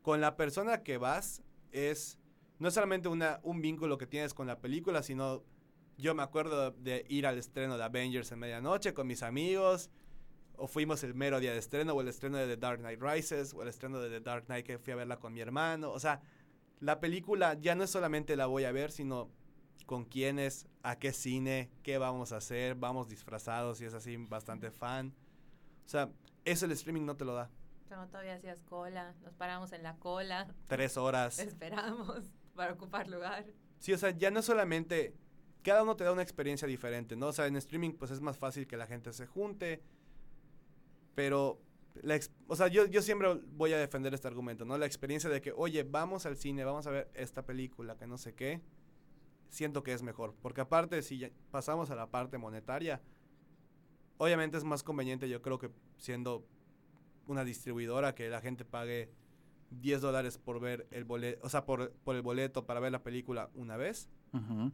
[0.02, 2.18] con la persona que vas es,
[2.58, 5.42] no solamente una, un vínculo que tienes con la película, sino
[5.98, 9.90] yo me acuerdo de ir al estreno de Avengers en medianoche con mis amigos,
[10.56, 13.52] o fuimos el mero día de estreno, o el estreno de The Dark Knight Rises,
[13.54, 15.90] o el estreno de The Dark Knight que fui a verla con mi hermano.
[15.90, 16.20] O sea,
[16.80, 19.30] la película ya no es solamente la voy a ver, sino
[19.86, 24.70] con quiénes, a qué cine, qué vamos a hacer, vamos disfrazados, si es así, bastante
[24.70, 25.14] fan.
[25.84, 26.10] O sea,
[26.44, 27.50] eso el streaming no te lo da.
[27.88, 31.38] Como todavía hacías cola, nos paramos en la cola, Tres horas.
[31.38, 33.46] esperamos para ocupar lugar.
[33.78, 35.14] Sí, o sea, ya no solamente.
[35.62, 37.28] Cada uno te da una experiencia diferente, ¿no?
[37.28, 39.82] O sea, en streaming, pues es más fácil que la gente se junte.
[41.14, 41.60] Pero.
[42.02, 44.78] La o sea, yo, yo siempre voy a defender este argumento, ¿no?
[44.78, 48.18] La experiencia de que, oye, vamos al cine, vamos a ver esta película, que no
[48.18, 48.60] sé qué.
[49.48, 50.34] Siento que es mejor.
[50.42, 53.00] Porque aparte, si ya pasamos a la parte monetaria,
[54.18, 56.46] obviamente es más conveniente, yo creo que siendo
[57.26, 59.10] una distribuidora, que la gente pague
[59.70, 63.02] 10 dólares por ver el boleto, o sea, por, por el boleto para ver la
[63.02, 64.08] película una vez.
[64.32, 64.72] Ujú.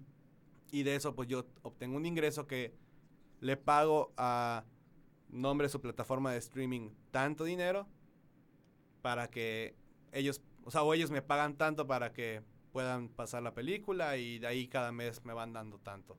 [0.71, 2.75] Y de eso, pues yo obtengo un ingreso que
[3.41, 4.65] le pago a
[5.33, 7.89] nombre de su plataforma de streaming tanto dinero
[9.03, 9.75] para que
[10.13, 12.43] ellos, o sea, o ellos me pagan tanto para que
[12.73, 16.15] puedan pasar la película y de ahí cada mes me van dando tanto.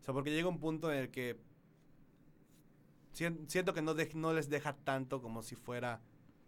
[0.00, 1.38] O sea, porque llega un punto en el que
[3.12, 6.00] sien- siento que no, dej- no les deja tanto como si fuera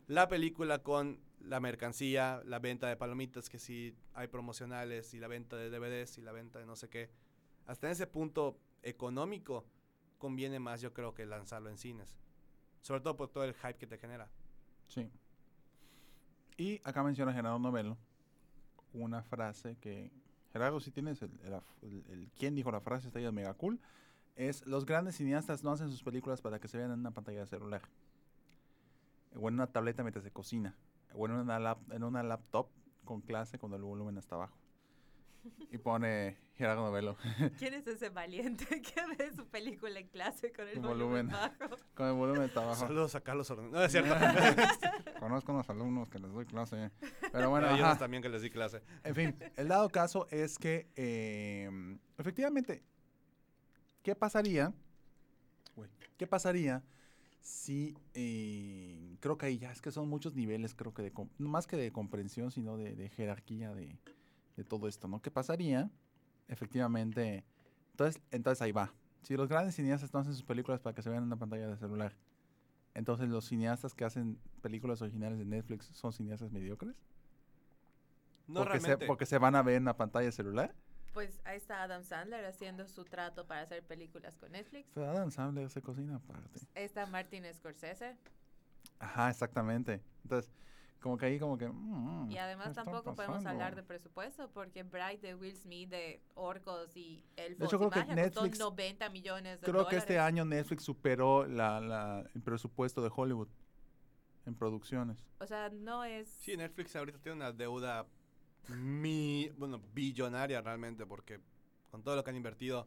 [0.07, 5.29] la película con la mercancía, la venta de palomitas, que si hay promocionales, y la
[5.29, 7.11] venta de DVDs, y la venta de no sé qué.
[7.66, 9.64] Hasta en ese punto económico
[10.20, 12.14] conviene más, yo creo, que lanzarlo en cines.
[12.83, 14.30] Sobre todo por todo el hype que te genera.
[14.87, 15.11] Sí.
[16.56, 17.96] Y acá menciona Gerardo Novelo
[18.92, 20.12] una frase que,
[20.52, 21.33] Gerardo, si tienes el,
[21.83, 23.80] el, quién dijo la frase, está ahí mega cool,
[24.37, 27.40] es los grandes cineastas no hacen sus películas para que se vean en una pantalla
[27.40, 27.83] de celular,
[29.35, 30.76] o en una tableta mientras se cocina,
[31.14, 32.68] o en una, lap- en una laptop
[33.04, 34.59] con clase con el volumen hasta abajo.
[35.70, 37.16] Y pone Gerardo Novelo,
[37.59, 41.29] ¿Quién es ese valiente que ve su película en clase con el volumen, volumen.
[41.29, 41.76] bajo?
[41.94, 42.87] con el volumen hasta abajo.
[42.87, 44.14] Saludos a Carlos Orne- No, es cierto.
[45.18, 46.90] Conozco unos alumnos que les doy clase.
[47.33, 48.83] Pero bueno, unos también que les di clase.
[49.05, 51.70] En fin, el dado caso es que eh,
[52.18, 52.83] efectivamente,
[54.03, 54.72] ¿qué pasaría?
[55.76, 56.83] Uy, ¿Qué pasaría
[57.40, 61.66] si eh, creo que ahí ya es que son muchos niveles, creo que de más
[61.66, 63.98] que de comprensión, sino de, de jerarquía de,
[64.61, 65.20] de todo esto, ¿no?
[65.23, 65.90] ¿Qué pasaría?
[66.49, 67.44] Efectivamente,
[67.92, 68.92] entonces, entonces ahí va.
[69.23, 71.66] Si los grandes cineastas no hacen sus películas para que se vean en una pantalla
[71.68, 72.14] de celular,
[72.94, 76.96] entonces los cineastas que hacen películas originales de Netflix son cineastas mediocres
[78.46, 79.07] No porque, se, realmente.
[79.07, 80.75] porque se van a ver en la pantalla de celular.
[81.14, 84.88] Pues ahí está Adam Sandler haciendo su trato para hacer películas con Netflix.
[84.94, 86.61] Pero Adam Sandler se cocina aparte.
[86.75, 88.16] Ahí está Martin Scorsese.
[88.99, 90.01] Ajá, exactamente.
[90.23, 90.51] Entonces,
[91.00, 91.66] como que ahí como que...
[91.68, 95.88] mm, Y además ¿qué está tampoco podemos hablar de presupuesto porque Bright de Will Smith
[95.88, 99.88] de Orcos y Elfos hecho, y creo que Magia costó Netflix- 90 millones de Creo
[99.88, 103.48] que este año Netflix superó la, la- el presupuesto de Hollywood
[104.46, 105.24] en producciones.
[105.38, 106.28] O sea, no es...
[106.28, 108.06] Sí, Netflix ahorita tiene una deuda
[108.68, 111.40] mi, bueno, billonaria realmente, porque
[111.90, 112.86] con todo lo que han invertido,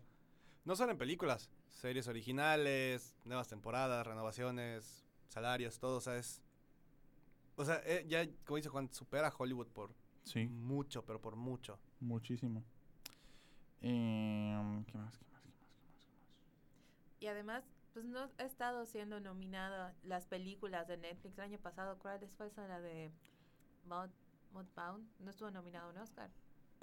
[0.65, 6.41] no solo en películas, series originales, nuevas temporadas, renovaciones, salarios, todo, o sea, es...
[7.56, 11.36] O sea, eh, ya, como dice Juan, supera a Hollywood por Sí, mucho, pero por
[11.36, 11.78] mucho.
[12.00, 12.63] muchísimo.
[13.82, 15.18] Em, ¿Qué más?
[15.18, 15.42] ¿Qué más?
[15.42, 15.58] ¿Qué más?
[15.60, 16.00] ¿Qué más?
[16.00, 17.20] ¿Qué más?
[17.20, 17.63] Y además,
[17.94, 21.38] pues no ha estado siendo nominada las películas de Netflix.
[21.38, 22.68] El año pasado, ¿cuál fue esa?
[22.68, 23.12] La de
[23.86, 24.10] Mud,
[24.54, 25.08] Mudbound.
[25.20, 26.32] No estuvo nominado a un Oscar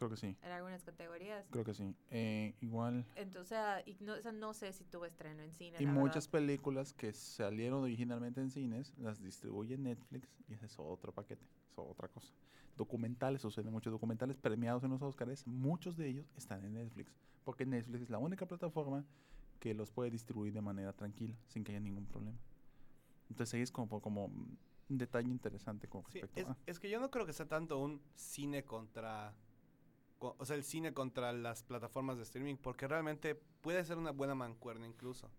[0.01, 1.47] Creo que sí, en algunas categorías.
[1.51, 1.95] creo que sí.
[2.11, 3.07] Eh, igual...
[3.17, 5.77] Entonces, ah, y no, esa no sé si tuvo estreno en cine.
[5.79, 6.47] Y la muchas verdad.
[6.47, 11.79] películas que salieron originalmente en cines las distribuye Netflix y ese es otro paquete, es
[11.79, 12.33] otra cosa.
[12.77, 17.67] Documentales, suceden muchos documentales premiados en los Oscars, muchos de ellos están en Netflix, porque
[17.67, 19.05] Netflix es la única plataforma
[19.59, 22.39] que los puede distribuir de manera tranquila, sin que haya ningún problema.
[23.29, 26.57] Entonces ahí es como, como un detalle interesante con Sí, respecto es, a...
[26.67, 29.35] es que yo no creo que sea tanto un cine contra...
[30.23, 34.35] O sea, el cine contra las plataformas de streaming, porque realmente puede ser una buena
[34.35, 35.31] mancuerna incluso.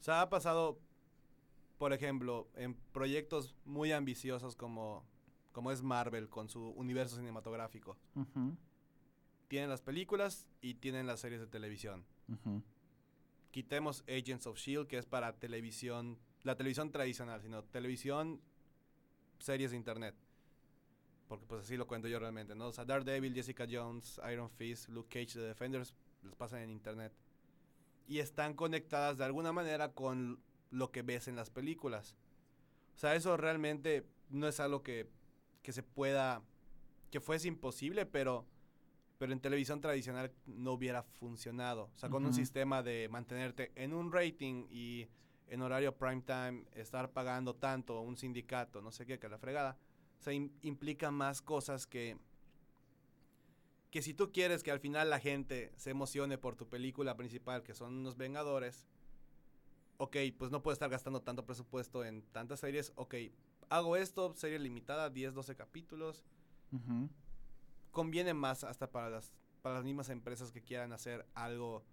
[0.00, 0.80] O sea, ha pasado,
[1.76, 5.04] por ejemplo, en proyectos muy ambiciosos como,
[5.52, 7.98] como es Marvel con su universo cinematográfico.
[9.48, 12.06] Tienen las películas y tienen las series de televisión.
[13.50, 18.40] Quitemos Agents of Shield, que es para televisión, la televisión tradicional, sino televisión,
[19.38, 20.14] series de internet.
[21.28, 22.68] Porque pues así lo cuento yo realmente, ¿no?
[22.68, 27.12] O sea, Daredevil, Jessica Jones, Iron Fist, Luke Cage, The Defenders, los pasan en internet.
[28.06, 32.16] Y están conectadas de alguna manera con lo que ves en las películas.
[32.96, 35.08] O sea, eso realmente no es algo que,
[35.62, 36.42] que se pueda,
[37.10, 38.46] que fuese imposible, pero,
[39.18, 41.90] pero en televisión tradicional no hubiera funcionado.
[41.94, 42.36] O sea, con un Ujú.
[42.36, 45.08] sistema de mantenerte en un rating y
[45.46, 49.76] en horario prime time, estar pagando tanto, un sindicato, no sé qué, que la fregada.
[50.18, 52.18] O sea, im- implica más cosas que,
[53.90, 57.62] que si tú quieres que al final la gente se emocione por tu película principal,
[57.62, 58.86] que son unos Vengadores,
[59.98, 63.14] ok, pues no puedo estar gastando tanto presupuesto en tantas series, ok,
[63.68, 66.24] hago esto, serie limitada, 10, 12 capítulos,
[67.92, 71.84] conviene más hasta para las, para las mismas empresas que quieran hacer algo,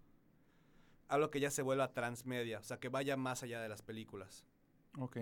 [1.07, 4.45] algo que ya se vuelva transmedia, o sea, que vaya más allá de las películas.
[4.99, 5.17] Ok,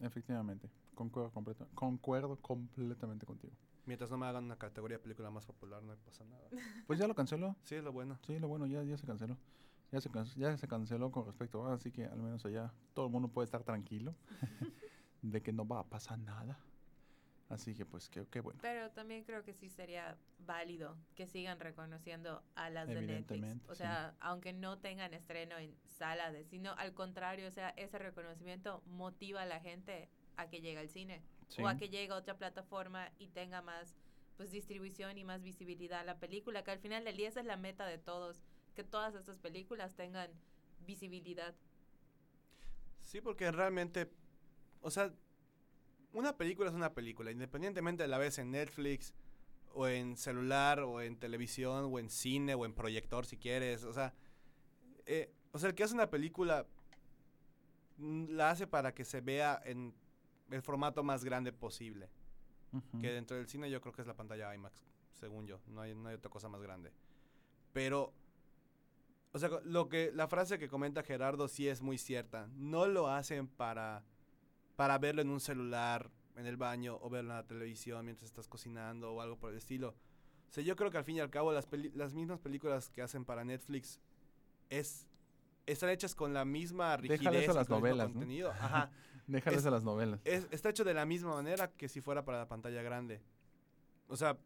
[0.00, 3.54] efectivamente, concuerdo, completo, concuerdo completamente contigo.
[3.86, 6.48] Mientras no me hagan una categoría de película más popular, no pasa nada.
[6.88, 7.54] Pues ya lo canceló.
[7.62, 8.18] Sí, es lo bueno.
[8.26, 9.38] Sí, lo bueno, ya, ya se canceló.
[9.92, 13.12] Ya se, ya se canceló con respecto a, así que al menos allá todo el
[13.12, 14.16] mundo puede estar tranquilo
[15.22, 16.58] de que no va a pasar nada.
[17.48, 18.58] Así que pues qué, qué bueno.
[18.60, 23.30] Pero también creo que sí sería válido que sigan reconociendo a las de Netflix.
[23.30, 23.78] Evidentemente, O sí.
[23.78, 28.82] sea, aunque no tengan estreno en sala de sino al contrario, o sea, ese reconocimiento
[28.84, 32.16] motiva a la gente a que llegue al cine Sí, o a que llegue a
[32.16, 33.94] otra plataforma y tenga más
[34.36, 37.46] pues distribución y más visibilidad a la película, que al final del día esa es
[37.46, 38.40] la meta de todos,
[38.76, 40.30] que todas estas películas tengan
[40.86, 41.56] visibilidad.
[43.00, 44.08] Sí, porque realmente,
[44.80, 45.12] o sea,
[46.12, 49.12] una película es una película, independientemente de la vez en Netflix,
[49.72, 53.92] o en celular, o en televisión, o en cine, o en proyector si quieres, o
[53.92, 54.14] sea,
[55.06, 56.66] eh, o sea, el que hace una película
[57.96, 59.94] mm, la hace para que se vea en
[60.50, 62.08] el formato más grande posible.
[63.00, 64.84] Que dentro del cine yo creo que es la pantalla IMAX,
[65.14, 65.58] según yo.
[65.68, 66.92] No hay, no hay otra cosa más grande.
[67.72, 68.12] Pero,
[69.32, 72.46] o sea, lo que, la frase que comenta Gerardo sí es muy cierta.
[72.56, 74.04] No lo hacen para,
[74.76, 78.48] para verlo en un celular, en el baño, o verlo en la televisión mientras estás
[78.48, 79.94] cocinando o algo por el estilo.
[80.48, 82.90] O sea, yo creo que al fin y al cabo las, peli- las mismas películas
[82.90, 83.98] que hacen para Netflix
[84.68, 85.06] es,
[85.64, 88.08] están hechas con la misma rigidez Déjale eso a y las con el mismo novelas,
[88.08, 88.12] ¿no?
[88.14, 88.50] contenido.
[88.50, 88.90] Ajá.
[89.28, 90.20] Déjales es- a las novelas.
[90.24, 93.20] Es- está hecho de la misma manera que si fuera para la pantalla grande.
[94.08, 94.36] O sea,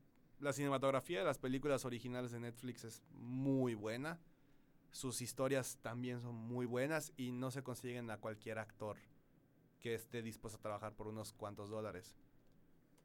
[0.40, 4.18] la cinematografía de las películas originales de Netflix es muy buena.
[4.90, 8.98] Sus historias también son muy buenas y no se consiguen a cualquier actor
[9.80, 12.14] que esté dispuesto a trabajar por unos cuantos dólares.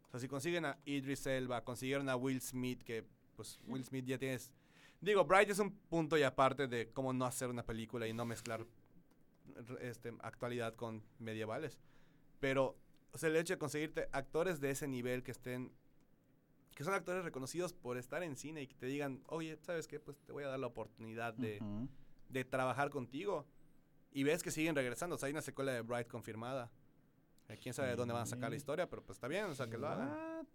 [0.07, 4.05] O sea, si consiguen a Idris Elba, consiguieron a Will Smith, que pues Will Smith
[4.05, 4.51] ya tienes...
[4.99, 8.25] Digo, Bright es un punto y aparte de cómo no hacer una película y no
[8.25, 8.65] mezclar
[9.81, 11.79] este, actualidad con medievales.
[12.39, 12.77] Pero,
[13.11, 15.71] o sea, el hecho de conseguirte actores de ese nivel que estén,
[16.75, 19.99] que son actores reconocidos por estar en cine y que te digan, oye, ¿sabes qué?
[19.99, 21.87] Pues te voy a dar la oportunidad de, Ujú.
[22.29, 23.45] de trabajar contigo.
[24.11, 25.15] Y ves que siguen regresando.
[25.15, 26.71] O sea, hay una secuela de Bright confirmada.
[27.49, 29.55] Eh, Quién sabe de dónde van a sacar la historia, pero pues está bien, o
[29.55, 30.47] sea, que lo hagan.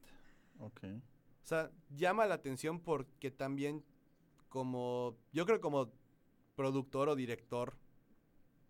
[0.58, 0.80] Ok.
[0.84, 3.84] O sea, llama la atención porque también
[4.48, 5.90] como, yo creo como
[6.54, 7.76] productor o director,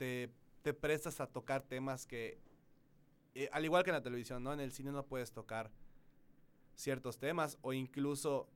[0.03, 2.41] te, te prestas a tocar temas que,
[3.37, 4.53] eh, al igual que en la televisión, ¿no?
[4.53, 5.71] En el cine no puedes tocar
[6.75, 8.49] ciertos temas o incluso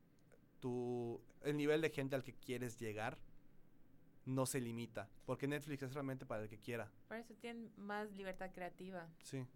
[0.59, 3.17] tu, el nivel de gente al que quieres llegar
[4.25, 6.91] no se limita, porque Netflix es realmente para el que quiera.
[7.07, 9.09] Por eso tienen más libertad creativa.
[9.23, 9.47] Sí.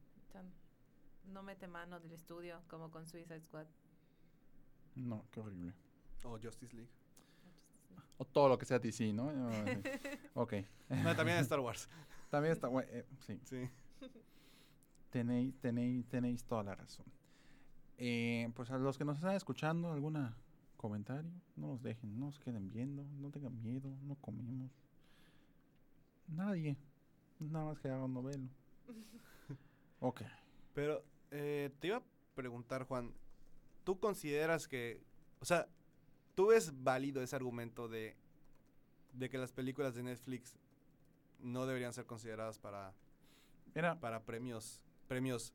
[1.24, 3.66] No mete mano del estudio como con Suicide Squad.
[4.94, 5.74] No, qué horrible.
[6.22, 6.92] O Justice League.
[8.18, 9.28] O todo lo que sea DC, ¿no?
[10.34, 10.54] ok.
[10.88, 11.88] No, también Star Wars.
[12.30, 13.40] También está, bueno, eh, sí.
[13.42, 13.68] Sí.
[15.10, 17.04] Tenéis, tenéis, tenéis toda la razón.
[17.98, 20.36] Eh, pues a los que nos están escuchando, ¿alguna
[20.76, 21.30] comentario?
[21.56, 24.70] No nos dejen, no se queden viendo, no tengan miedo, no comemos.
[26.26, 26.76] Nadie.
[27.38, 28.48] Nada más que hagan novelo.
[30.02, 30.22] Ok.
[30.72, 32.02] Pero eh, te iba a
[32.34, 33.12] preguntar, Juan,
[33.84, 35.02] ¿tú consideras que,
[35.40, 35.68] o sea,
[36.40, 38.16] tú ves válido ese argumento de,
[39.12, 40.58] de que las películas de Netflix
[41.38, 42.94] no deberían ser consideradas para,
[43.74, 45.52] Mira, para premios, premios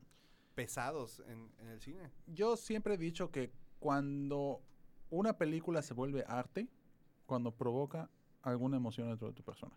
[0.53, 2.11] pesados en, en el cine?
[2.27, 4.61] yo siempre he dicho que cuando
[5.09, 6.69] una película se vuelve arte,
[7.25, 8.07] cuando provoca
[8.43, 9.75] alguna emoción dentro de tu persona.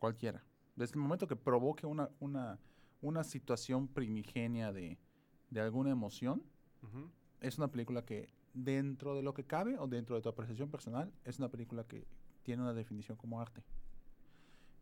[0.00, 0.42] Cualquiera.
[0.74, 2.58] Desde el momento que provoque una, una,
[3.00, 4.98] una situación primigenia de,
[5.50, 6.42] de alguna emoción,
[7.40, 11.12] es una película que dentro de lo que cabe o dentro de tu apreciación personal,
[11.24, 12.06] es una película que
[12.42, 13.62] tiene una definición como arte.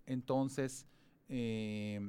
[0.07, 0.87] Entonces,
[1.29, 2.01] eh,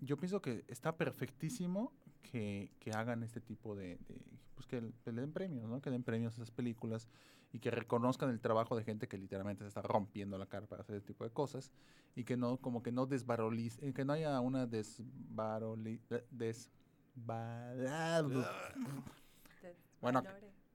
[0.00, 4.22] yo pienso que está perfectísimo que, que hagan este tipo de, de-
[4.54, 5.80] pues que le le den premios, ¿no?
[5.80, 7.08] Que den premios a esas películas
[7.52, 10.82] y que reconozcan el trabajo de gente que literalmente se está rompiendo la cara para
[10.82, 11.72] hacer este tipo de cosas
[12.14, 18.30] y que no, como que no desvarolice, que no haya una desvaroli, desvarado,
[19.60, 20.22] Te Bueno.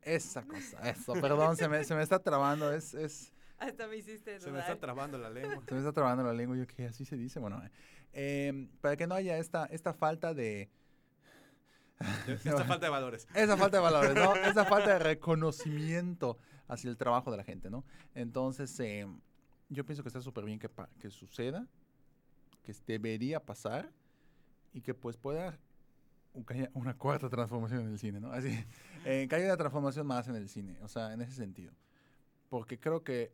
[0.06, 4.40] Esa cosa, eso, perdón, se me, se me está trabando, es, es, Hasta me hiciste
[4.40, 5.64] Se me está trabando la lengua.
[5.68, 7.62] se me está trabando la lengua, yo que así se dice, bueno,
[8.14, 10.70] eh, em, para que no haya esta, esta falta de,
[12.28, 13.28] Esta falta de valores.
[13.34, 14.36] esa falta de valores, ¿no?
[14.36, 16.38] Esa falta de reconocimiento
[16.68, 17.84] hacia el trabajo de la gente, ¿no?
[18.16, 19.20] Entonces, em,
[19.70, 21.68] yo pienso que está súper bien que, que suceda,
[22.64, 23.92] que debería pasar
[24.74, 25.58] y que pues pueda
[26.74, 28.32] una cuarta transformación en el cine, ¿no?
[28.32, 28.50] Así,
[29.06, 31.74] eh, que haya una transformación más en el cine, o sea, en ese sentido.
[32.50, 33.32] Porque creo que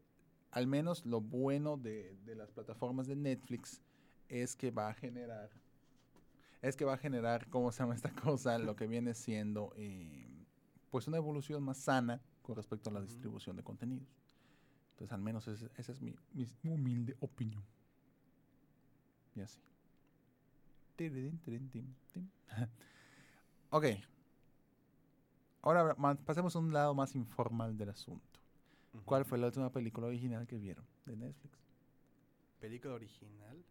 [0.51, 3.81] al menos lo bueno de, de las plataformas de Netflix
[4.29, 5.49] es que va a generar,
[6.61, 8.57] es que va a generar, ¿cómo se llama esta cosa?
[8.57, 10.27] Lo que viene siendo, eh,
[10.89, 14.07] pues una evolución más sana con respecto a la distribución de contenidos.
[14.91, 17.63] Entonces, al menos esa es mi, mi humilde opinión.
[19.35, 19.59] Y así.
[23.71, 23.85] Ok.
[25.61, 28.39] Ahora ma- pasemos a un lado más informal del asunto.
[29.05, 29.29] ¿Cuál Ujú.
[29.29, 31.57] fue la última película original que vieron de Netflix?
[32.59, 33.63] película original?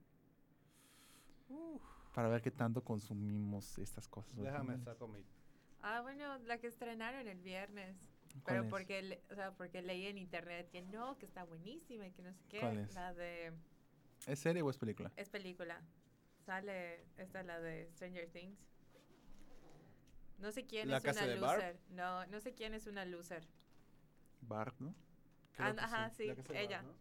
[2.14, 4.34] Para ver qué tanto consumimos estas cosas.
[4.36, 5.22] Déjame saco mi
[5.82, 7.97] Ah, bueno, la que estrenaron el viernes.
[8.43, 8.70] ¿Cuál Pero es?
[8.70, 12.22] porque, le- o sea, porque leí en internet que no, que está buenísima y que
[12.22, 12.61] no sé qué.
[12.61, 12.95] ¿Cuál es?
[12.95, 13.53] La de...
[14.26, 15.12] ¿Es serie o es película?
[15.16, 15.80] Es película.
[16.45, 18.59] Sale, esta es la de Stranger Things.
[20.39, 21.57] No sé quién ¿La es casa una de Barb?
[21.61, 21.80] loser.
[21.91, 23.47] No, no sé quién es una loser.
[24.41, 24.95] Barb, ¿no?
[25.53, 26.82] Creo Ah, que ajá, sí, La Casa de Barb, ella.
[26.82, 26.95] ¿no?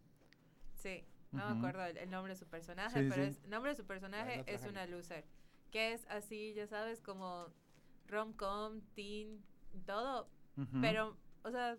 [0.74, 1.54] Sí, no Ujú.
[1.54, 3.30] me acuerdo el, el nombre de su personaje, Sí, pero sí.
[3.30, 5.24] es, el nombre de su personaje es una loser.
[5.70, 7.48] Que es así, ya sabes, como
[8.06, 9.44] rom-com, teen,
[9.86, 10.28] todo.
[10.56, 10.80] Ujú.
[10.80, 11.76] Pero, o sea,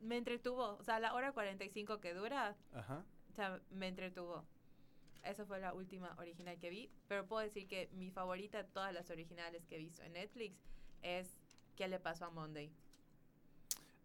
[0.00, 0.76] me entretuvo.
[0.76, 3.04] O sea, la hora 45 que dura, Ajá.
[3.30, 4.44] o sea, me entretuvo.
[5.24, 6.90] Esa fue la última original que vi.
[7.08, 10.56] Pero puedo decir que mi favorita de todas las originales que he visto en Netflix
[11.02, 11.38] es
[11.76, 12.72] ¿Qué le pasó a Monday?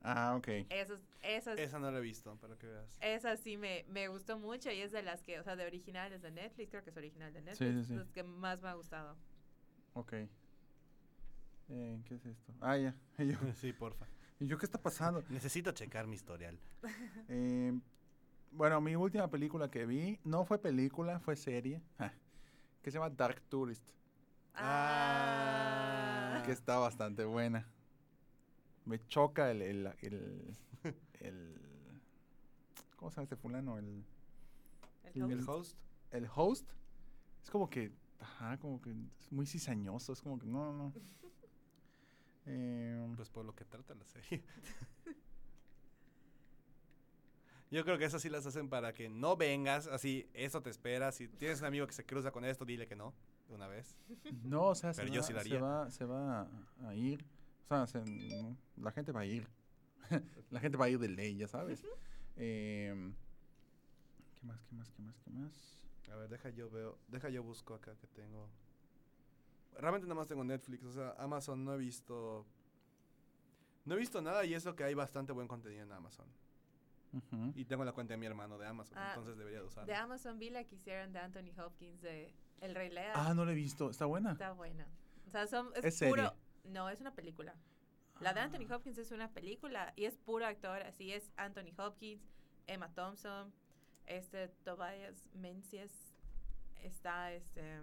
[0.03, 0.47] Ah, ok.
[0.69, 2.97] Esas, esas, Esa no la he visto, para que veas.
[3.01, 6.21] esa sí me, me gustó mucho y es de las que, o sea, de originales
[6.23, 7.93] de Netflix, creo que es original de Sí, Netflix, sí, sí.
[7.95, 9.15] las que más me ha gustado.
[9.93, 10.13] Ok.
[11.69, 12.53] Eh, ¿Qué es esto?
[12.59, 12.95] Ah, ya.
[13.23, 14.07] Yo, Sí, porfa.
[14.39, 15.23] ¿y yo qué está pasando?
[15.29, 16.57] Necesito checar mi historial.
[17.29, 17.79] Eh,
[18.51, 21.81] bueno, mi última película que vi no fue película, fue serie.
[22.81, 23.89] que se llama Dark Tourist.
[24.55, 26.41] Ah.
[26.45, 27.67] Que está bastante buena.
[28.85, 29.61] Me choca el.
[29.61, 30.57] el, el,
[31.19, 32.01] el-
[32.95, 33.77] ¿Cómo se llama este fulano?
[33.77, 34.03] El,
[35.13, 35.77] El el ¿El host.
[36.11, 36.69] el host.
[37.41, 37.91] Es como que.
[38.19, 40.13] Ajá, como que es muy cizañoso.
[40.13, 40.93] Es como que no, no.
[42.47, 44.43] Eh, Pues por lo que trata la serie.
[47.71, 51.11] Yo creo que esas sí las hacen para que no vengas, así, eso te espera.
[51.13, 53.13] Si tienes un amigo que se cruza con esto, dile que no,
[53.47, 53.97] de una vez.
[54.43, 56.47] no, o sea, se, Pero yo va, sí la se, va, se va
[56.85, 57.25] a ir.
[57.63, 58.03] O sea, se-
[58.75, 59.47] la gente va a ir.
[60.51, 61.81] la gente va a ir de ley, ya sabes.
[62.35, 63.13] Eh,
[64.35, 65.77] ¿Qué más, qué más, qué más, qué más?
[66.11, 68.49] A ver, deja yo veo, deja yo busco acá que tengo.
[69.77, 72.45] Realmente nada más tengo Netflix, o sea, Amazon no he visto...
[73.85, 76.27] No he visto nada y eso que hay bastante buen contenido en Amazon.
[77.55, 79.85] Y tengo la cuenta de mi hermano de Amazon, Ah, entonces debería de usarla.
[79.91, 83.11] De Amazon vi la que hicieron de Anthony Hopkins de El Rey Lear.
[83.15, 83.89] Ah, no la he visto.
[83.89, 84.31] ¿Está buena?
[84.31, 84.87] Está buena.
[85.27, 86.13] O sea, son, es, ¿Es serie?
[86.15, 86.33] puro.
[86.65, 87.53] No, es una película.
[88.21, 88.75] La de Anthony Ah.
[88.75, 90.83] Hopkins es una película y es puro actor.
[90.83, 92.21] Así es Anthony Hopkins,
[92.67, 93.51] Emma Thompson,
[94.05, 96.13] este Tobias Menzies,
[96.77, 97.81] está este.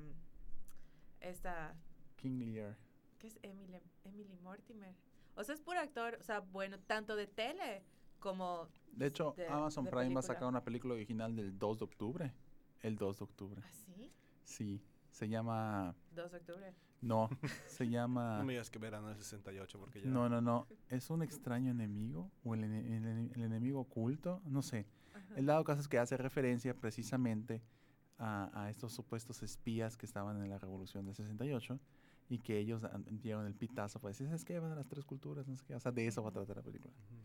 [1.20, 1.74] Esta.
[2.16, 2.76] King Lear.
[3.18, 4.95] ¿Qué es Emily, Emily Mortimer?
[5.35, 6.16] O sea, es puro actor.
[6.20, 7.83] O sea, bueno, tanto de tele
[8.19, 8.69] como.
[8.93, 10.23] De hecho, de- Amazon de Prime va a película.
[10.23, 12.33] sacar una película original del 2 de octubre.
[12.81, 13.62] El 2 de octubre.
[13.64, 14.12] ¿Así?
[14.45, 14.83] Sí.
[15.11, 15.95] Se llama.
[16.12, 16.75] 2 de octubre.
[17.01, 17.29] No.
[17.66, 18.39] Se llama.
[18.39, 20.11] No me digas que verano del 68 porque ya...
[20.11, 20.66] No, no, no.
[20.89, 22.31] ¿Es un extraño enemigo?
[22.45, 24.41] ¿O el, ene- el ene- el enemigo oculto?
[24.45, 24.87] No sé.
[25.14, 25.35] Ajá.
[25.37, 27.62] El dado caso es que hace referencia precisamente
[28.19, 31.79] a, a estos supuestos espías que estaban en la revolución del 68
[32.31, 32.83] y que ellos
[33.23, 34.59] dieron el pitazo para decir, ¿sabes qué?
[34.59, 35.75] Van a las tres culturas, no sé qué.
[35.77, 36.93] O sea, de eso va a tratar la película.
[36.93, 37.23] Ujú.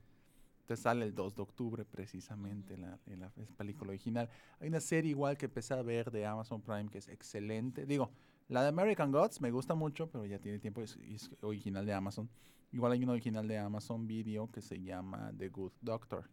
[0.64, 4.30] Entonces sale el 2 de octubre precisamente la, en la es película original.
[4.62, 7.86] Hay una serie igual que empecé a ver de Amazon Prime que es excelente.
[7.86, 8.12] Digo,
[8.48, 11.94] la de American Gods me gusta mucho, pero ya tiene tiempo, es, es original de
[11.94, 12.30] Amazon.
[12.72, 16.30] Igual hay una original de Amazon Video que se llama The Good Doctor,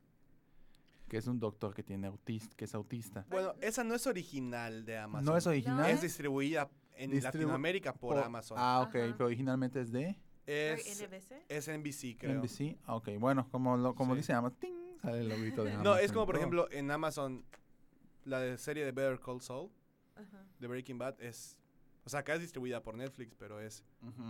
[1.08, 3.26] que es un doctor que tiene autista, que es autista.
[3.30, 5.24] Bueno, esa no es original de Amazon.
[5.26, 5.90] No es original.
[5.90, 8.56] Es distribuida en Distribu- Latinoamérica por, por- Amazon.
[8.60, 9.14] Ah, ok, Ajá.
[9.16, 10.16] pero originalmente es de
[10.50, 11.32] es, NBC.
[11.48, 12.40] es NBC, creo.
[12.40, 12.76] NBC.
[12.84, 14.18] Ah, ok, bueno, como, lo, como Sí.
[14.18, 14.74] dice Amazon, ¡ting!
[15.00, 15.84] sale el loguito de Amazon.
[15.92, 17.44] No, es como por ejemplo en Amazon,
[18.24, 19.70] la de serie de Better Call Saul,
[20.16, 20.44] Ajá.
[20.58, 21.56] de Breaking Bad, es...
[22.04, 23.84] O sea, acá es distribuida por Netflix, pero es,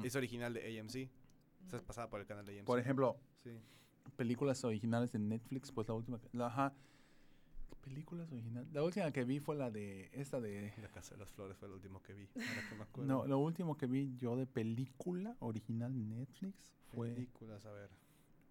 [0.04, 0.88] es original de AMC.
[0.88, 1.86] O sea, es Ujú.
[1.86, 2.66] pasada por el canal de AMC.
[2.66, 3.58] Por ejemplo, Sí.
[4.16, 6.80] películas originales de Netflix, pues la última, la, ajá, ¿qué
[7.80, 8.72] películas originales?
[8.72, 11.68] La última que vi fue la de esta de La Casa de las Flores fue
[11.68, 12.28] el último que vi.
[12.34, 13.08] Ahora que me acuerdo.
[13.08, 17.90] no, lo último que vi yo de película original Netflix fue Películas, a ver.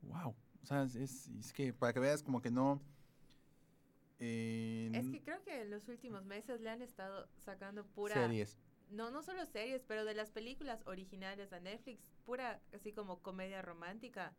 [0.03, 2.81] wow, o sea, es, es, es que para que veas como que no
[4.19, 8.15] eh, Es que creo que en los últimos meses le han estado sacando pura...
[8.15, 8.57] series.
[8.89, 13.61] No, no solo series, pero de las películas originales de Netflix, pura así como comedia
[13.61, 14.35] romántica.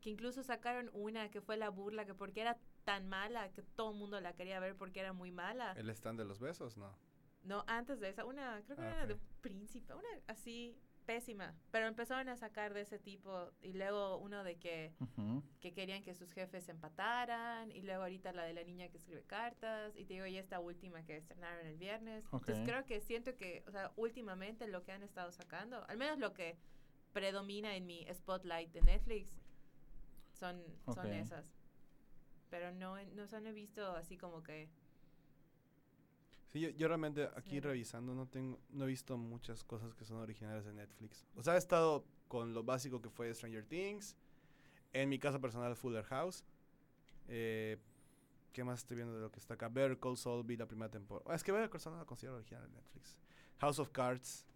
[0.00, 3.90] Que incluso sacaron una que fue la burla, que porque era tan mala que todo
[3.90, 5.72] el mundo la quería ver porque era muy mala.
[5.72, 6.76] ¿El stand de los besos?
[6.76, 6.96] No.
[7.42, 9.08] No, antes de esa, una, creo que Ah, era ok.
[9.08, 11.52] de príncipe, una así pésima.
[11.72, 14.92] Pero empezaron a sacar de ese tipo y luego uno de que
[15.60, 19.24] que querían que sus jefes empataran y luego ahorita la de la niña que escribe
[19.24, 22.24] cartas y te digo y esta última que estrenaron el viernes.
[22.32, 26.18] Entonces creo que siento que, o sea, últimamente lo que han estado sacando, al menos
[26.20, 26.56] lo que
[27.12, 29.40] predomina en mi spotlight de Netflix
[30.34, 30.62] son,
[30.94, 31.55] son esas.
[32.50, 34.68] Pero no, he- no, o sea, no he visto así como que...
[36.48, 37.60] Sí, yo, yo realmente aquí Sí.
[37.60, 41.26] revisando no tengo, no he visto muchas cosas que son originales de Netflix.
[41.34, 44.16] O sea, he estado con lo básico que fue Stranger Things.
[44.92, 46.44] En mi caso personal, Fuller House.
[47.28, 47.78] Eh,
[48.52, 49.68] ¿Qué más estoy viendo de lo que está acá?
[49.68, 51.34] Better Call Saul, vi la primera temporada.
[51.34, 53.18] Es que Better Call Saul no la considero original de Netflix.
[53.58, 54.46] House of Cards.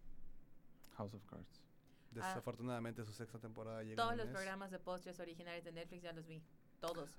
[0.96, 1.60] House of Cards.
[1.60, 2.12] Ah.
[2.12, 4.34] Desafortunadamente su sexta temporada llega Todos los mes.
[4.34, 6.42] programas de postres originales de Netflix ya los vi.
[6.80, 7.10] Todos.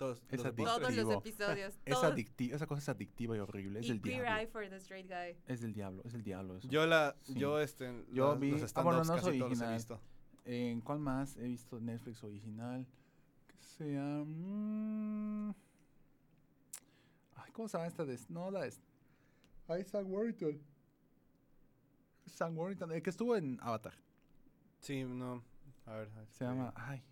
[0.00, 0.66] Todos, Es los adictivo.
[0.68, 1.12] Todos los Adictivo.
[1.20, 1.78] episodios.
[1.84, 2.04] Es todos.
[2.12, 3.80] adictiva, esa cosa es adictiva y horrible.
[3.80, 4.40] Es y del Queer diablo.
[4.40, 5.36] Eye for the Straight Guy.
[5.46, 6.68] Es del diablo, es el diablo eso.
[6.68, 7.34] Yo la, Sí.
[7.34, 9.74] yo este, Yo las- vi- los ah, bueno, no es casi todos los he original.
[9.74, 10.00] visto.
[10.46, 12.86] ¿En cuál más he visto Netflix original?
[13.46, 14.24] Que sea...
[14.26, 15.50] mm,
[17.36, 18.04] Ay, ¿cómo se llama esta?
[18.06, 18.72] De, no, la de...
[19.68, 20.58] Ay, Sam Warrington.
[22.26, 23.92] Sam Warrington, el que estuvo en Avatar.
[24.80, 25.44] Sí, no.
[25.84, 26.08] A ver.
[26.30, 26.72] Se llama...
[26.74, 27.02] Ay,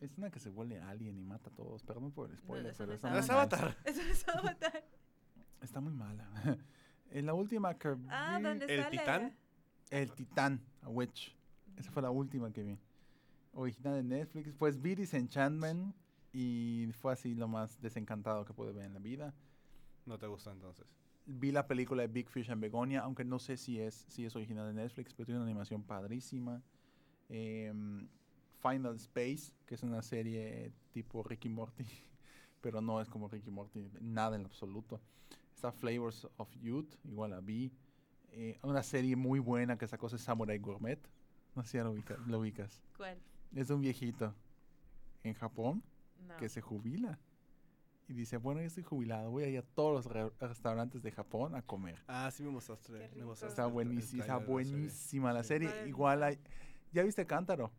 [0.00, 1.82] es una que se vuelve alien y mata a todos.
[1.82, 3.30] Perdón por el spoiler, pero no está ¿No es.
[3.30, 3.76] Avatar?
[3.84, 4.84] Eso es Avatar.
[5.62, 6.28] Está muy mala.
[7.10, 8.98] en la última que Ah, vi- ¿dónde ¿El sale?
[8.98, 9.36] titán?
[9.90, 11.34] El Titán, a Witch.
[11.76, 12.78] Esa fue la última que vi.
[13.52, 14.54] Original de Netflix.
[14.56, 15.94] Pues vi Disenchantment
[16.32, 19.32] y fue así lo más desencantado que pude ver en la vida.
[20.06, 20.86] No te gustó entonces.
[21.26, 24.34] Vi la película de Big Fish and Begonia, aunque no sé si es, si es
[24.36, 26.60] original de Netflix, pero tiene una animación padrísima.
[27.28, 28.08] Em,
[28.68, 31.84] Final Space, que es una serie tipo Ricky Morty,
[32.60, 35.00] pero no es como Ricky Morty, nada en absoluto.
[35.54, 37.72] Está Flavors of Youth, igual la vi.
[38.32, 40.98] Eh, una serie muy buena que sacó es Samurai Gourmet.
[41.54, 42.82] No sé si ya lo, ubica- lo ubicas.
[42.96, 43.18] ¿Cuál?
[43.54, 44.34] Es de un viejito
[45.22, 45.82] en Japón
[46.26, 46.36] No.
[46.38, 47.18] que se jubila.
[48.08, 51.10] Y dice, bueno, yo estoy jubilado, voy a ir a todos los re- restaurantes de
[51.12, 52.02] Japón a comer.
[52.06, 52.92] Ah, sí me mostraste.
[53.14, 54.52] Me mostraste Está buenísima, está de la serie.
[54.52, 55.48] buenísima la Sí.
[55.48, 55.68] serie.
[55.68, 56.38] Madre Igual hay...
[56.92, 57.70] ¿Ya viste Cántaro?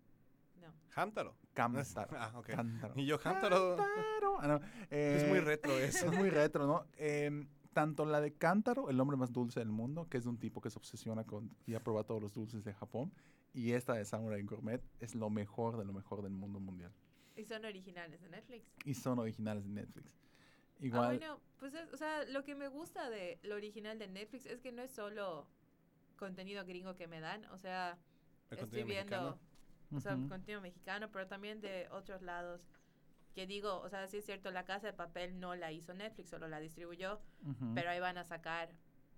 [0.96, 2.18] Es- Cántaro.
[2.18, 2.48] Ah, ok.
[2.48, 2.93] Cántaro.
[2.98, 3.76] Y yo, Hamtaro.
[3.76, 4.38] Cántaro.
[4.39, 6.06] Ah, no, Es muy eh, retro eso.
[6.12, 6.86] Es muy retro, ¿no?
[6.98, 10.38] Em, tanto la de Cántaro, el hombre más dulce del mundo, que es de un
[10.38, 13.12] tipo que se obsesiona con y ha probado todos los dulces de Japón,
[13.54, 16.93] y esta de Samurai Gourmet es lo mejor de lo mejor del mundo mundial.
[17.36, 18.66] Y son originales de Netflix.
[18.86, 20.08] Y son originales de Netflix.
[20.08, 24.08] Ah, Igual, bueno, pues es, o sea, lo que me gusta de lo original de
[24.08, 25.48] Netflix es que no es solo
[26.18, 27.98] contenido gringo que me dan, o sea,
[28.50, 29.39] El estoy viendo, mexicano.
[29.96, 32.62] O sea, contenido mexicano, pero también de otros lados.
[33.34, 36.30] Que digo, o sea, sí es cierto, La Casa de Papel no la hizo Netflix,
[36.30, 37.74] solo la distribuyó, ujú.
[37.74, 38.70] pero ahí van a sacar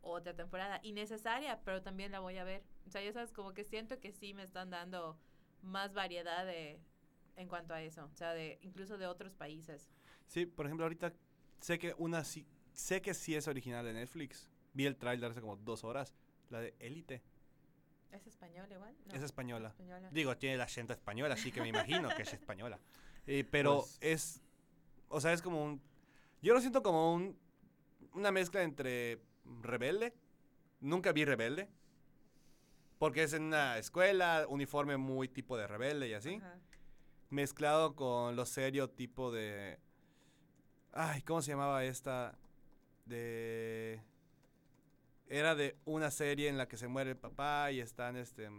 [0.01, 2.63] otra temporada innecesaria, pero también la voy a ver.
[2.88, 5.19] O sea, ya sabes, como que siento que sí me están dando
[5.61, 6.80] más variedad de
[7.36, 9.91] en cuanto a eso, o sea, de incluso de otros países.
[10.25, 11.13] Sí, por ejemplo, ahorita
[11.59, 14.49] sé que una sí, sé que sí es original de Netflix.
[14.73, 16.13] Vi el tráiler hace como dos horas.
[16.49, 17.21] La de Élite.
[18.11, 18.95] ¿Es español igual?
[19.05, 19.69] No, Es española.
[19.69, 20.09] española.
[20.11, 22.79] Digo, tiene el acento español, así que me imagino que es española.
[23.29, 24.41] Eh, pero Pues- es,
[25.09, 25.81] o sea, es como un,
[26.41, 27.37] yo lo siento como un,
[28.13, 29.21] una mezcla entre
[29.61, 30.13] Rebelde.
[30.79, 31.67] Nunca vi Rebelde.
[32.99, 36.35] Porque es en una escuela, uniforme muy tipo de rebelde y así.
[36.35, 36.55] Ajá.
[37.29, 39.77] Mezclado con lo serio tipo de...
[40.93, 42.37] Ay, ¿cómo se llamaba esta?
[43.05, 44.01] De...
[45.28, 48.49] Era de una serie en la que se muere el papá y están este,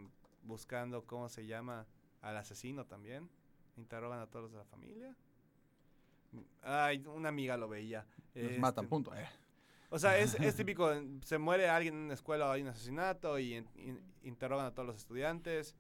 [0.43, 1.87] buscando, ¿cómo se llama?
[2.21, 3.29] Al asesino también.
[3.77, 5.14] Interrogan a todos los de la familia.
[6.62, 8.07] Ay, una amiga lo veía.
[8.35, 9.14] Los Este, matan, punto.
[9.14, 9.27] eh.
[9.91, 10.91] O sea, es, es típico,
[11.25, 14.75] se muere alguien en una escuela o hay un asesinato y in- in- interrogan a
[14.75, 15.75] todos los estudiantes,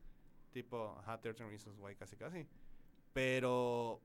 [0.52, 2.46] tipo, ajá, 13 Reasons Why, casi casi.
[3.12, 4.00] Pero,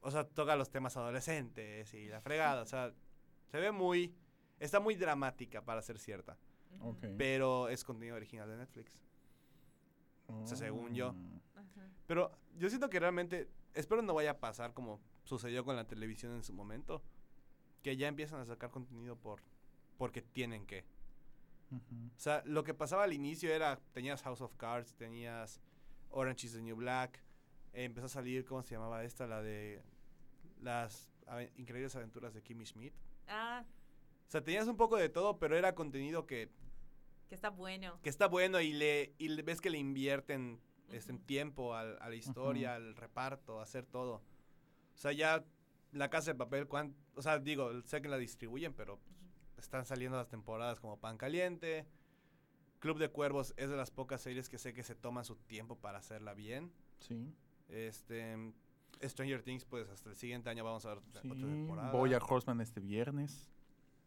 [0.00, 2.94] o sea, toca los temas adolescentes y la fregada, o sea,
[3.50, 4.14] se ve muy,
[4.64, 6.36] está muy dramática para ser cierta,
[7.18, 8.98] pero es contenido original de Netflix.
[10.46, 11.14] sea, según yo.
[11.54, 11.88] Ajá.
[12.06, 16.32] Pero yo siento que realmente, espero no vaya a pasar como sucedió con la televisión
[16.32, 17.02] en su momento,
[17.82, 19.40] que ya empiezan a sacar contenido por
[19.98, 20.84] porque tienen que.
[21.70, 25.60] O sea, lo que pasaba al inicio era, tenías House of Cards, tenías
[26.10, 27.18] Orange is the New Black,
[27.72, 29.26] eh, empezó a salir, ¿cómo se llamaba esta?
[29.26, 29.82] La de
[30.60, 32.92] las ave- increíbles aventuras de Kimmy Schmidt.
[33.26, 33.81] Ah, O
[34.32, 36.48] sea, tenías un poco de todo, pero era contenido que,
[37.28, 37.98] que está bueno.
[38.02, 40.60] que está bueno y le, y le- ves que le invierten
[40.90, 41.24] este, en Ujú.
[41.26, 44.16] tiempo al- a la historia, al reparto, a hacer todo.
[44.94, 45.44] O sea, ya
[45.92, 48.98] la casa de papel, cuán- o sea, digo, sé que la distribuyen, pero
[49.56, 51.86] están saliendo las temporadas como pan caliente.
[52.80, 55.76] Club de Cuervos es de las pocas series que sé que se toman su tiempo
[55.76, 56.72] para hacerla bien.
[56.98, 57.32] Sí.
[57.68, 58.52] Este
[59.02, 61.28] Stranger Things, pues hasta el siguiente año vamos a ver Sí.
[61.30, 61.92] otra temporada.
[61.92, 63.48] Bojack Horseman este viernes.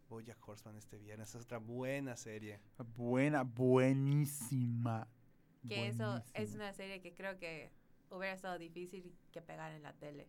[0.10, 2.60] Bojack Horseman este viernes, es otra buena serie.
[2.95, 5.08] Buena, buenísima.
[5.68, 6.64] Que eso es buenísima.
[6.64, 7.72] una serie que creo que
[8.12, 10.28] hubiera estado difícil que pegar en la tele.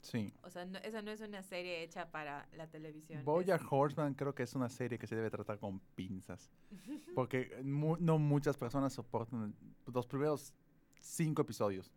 [0.00, 0.34] Sí.
[0.42, 3.20] O sea, no, esa no es una serie hecha para la televisión.
[3.20, 6.50] es- Bojack Horseman creo que es una serie que se debe tratar con pinzas.
[7.14, 9.54] Porque mu- no muchas personas soportan
[9.86, 10.52] los primeros
[11.00, 11.92] cinco episodios.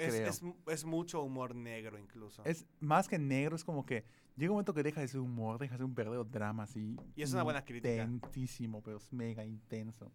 [0.00, 2.44] Es, es, es mucho humor negro incluso.
[2.44, 4.04] Es más que negro, es como que
[4.36, 6.96] llega un momento que deja de ser humor, deja de ser un verdadero drama así.
[7.14, 8.02] Y es una buena crítica.
[8.02, 10.10] Intensísimo, pero es mega intenso.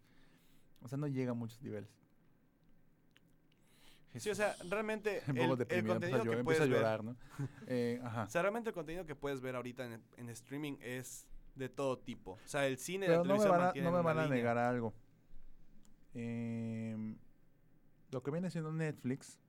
[0.81, 1.89] O sea, no llega a muchos niveles.
[4.17, 7.15] Sí, o sea, realmente un el, poco el contenido que puedes a ver, llorar, ¿no?
[7.67, 8.23] Eh, ajá.
[8.23, 11.97] o sea, realmente el contenido que puedes ver ahorita en, en streaming es de todo
[11.97, 12.31] tipo.
[12.31, 14.27] O sea, el cine Pero la no me televisión van a, no me van a
[14.27, 14.93] negar algo.
[16.13, 17.17] Em,
[18.11, 19.39] lo que viene siendo Netflix,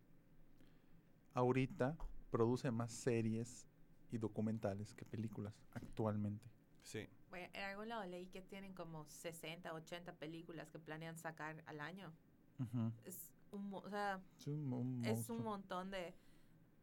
[1.36, 1.96] ahorita
[2.30, 3.66] produce más series
[4.10, 6.46] y documentales que películas actualmente.
[6.82, 7.06] Sí.
[7.28, 11.80] Bueno, en algún lado leí que tienen como 60, 80 películas que planean sacar al
[11.80, 12.12] año.
[12.58, 12.92] Ujú.
[13.04, 16.14] Es un, o sea, Es un, un es un montón de,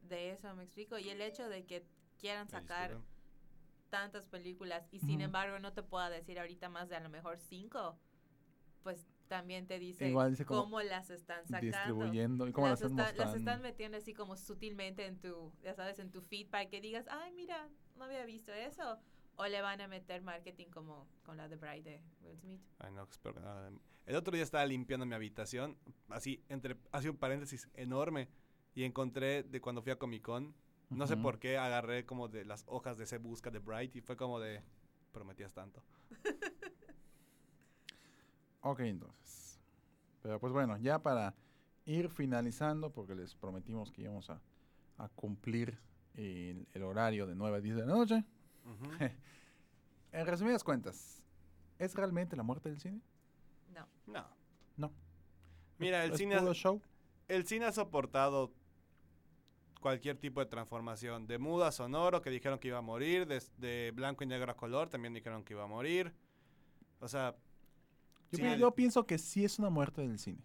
[0.02, 0.98] de eso, me explico.
[0.98, 1.84] Y el hecho de que
[2.18, 2.96] quieran sacar
[3.90, 5.22] tantas películas y sin Ujú.
[5.22, 7.98] embargo no te pueda decir ahorita más de a lo mejor cinco,
[8.82, 11.66] pues también te dice, Igual dice como cómo las están sacando.
[11.66, 15.52] distribuyendo y cómo las, las, están está- las están metiendo así como sutilmente en tu,
[15.60, 18.96] ya sabes, en tu feed para que digas, ay, mira, no había visto eso.
[19.34, 22.60] O le van a meter marketing como con la de Bride de Will Smith.
[22.78, 23.72] Ay, no, espero que nada
[24.06, 25.76] El otro día estaba limpiando mi habitación,
[26.10, 28.28] así, entre, así un paréntesis enorme,
[28.76, 30.54] y encontré de cuando fui a Comic Con,
[30.90, 31.22] no sé Ujú.
[31.24, 34.38] por qué, agarré como de las hojas de ese busca de Bright y fue como
[34.38, 34.62] de,
[35.10, 35.82] prometías tanto.
[38.64, 39.60] Ok, entonces.
[40.22, 41.34] Pero pues bueno, ya para
[41.84, 44.40] ir finalizando, porque les prometimos que íbamos a,
[44.98, 45.78] a cumplir
[46.14, 48.24] el, el horario de 9 a 10 de la noche.
[50.12, 51.22] En resumidas cuentas,
[51.76, 53.00] ¿es realmente la muerte del cine?
[53.74, 53.84] No.
[54.06, 54.24] no.
[54.76, 54.92] No.
[55.78, 56.80] Mira, el ¿Es cine, puro ha- show?
[57.26, 58.52] el cine ha soportado
[59.80, 63.42] cualquier tipo de transformación, de mudo a sonoro, que dijeron que iba a morir, de,
[63.58, 66.14] de blanco y negro a color, también dijeron que iba a morir.
[67.00, 67.34] O sea,
[68.36, 70.42] Yo, Sí, pienso que sí es una muerte del cine.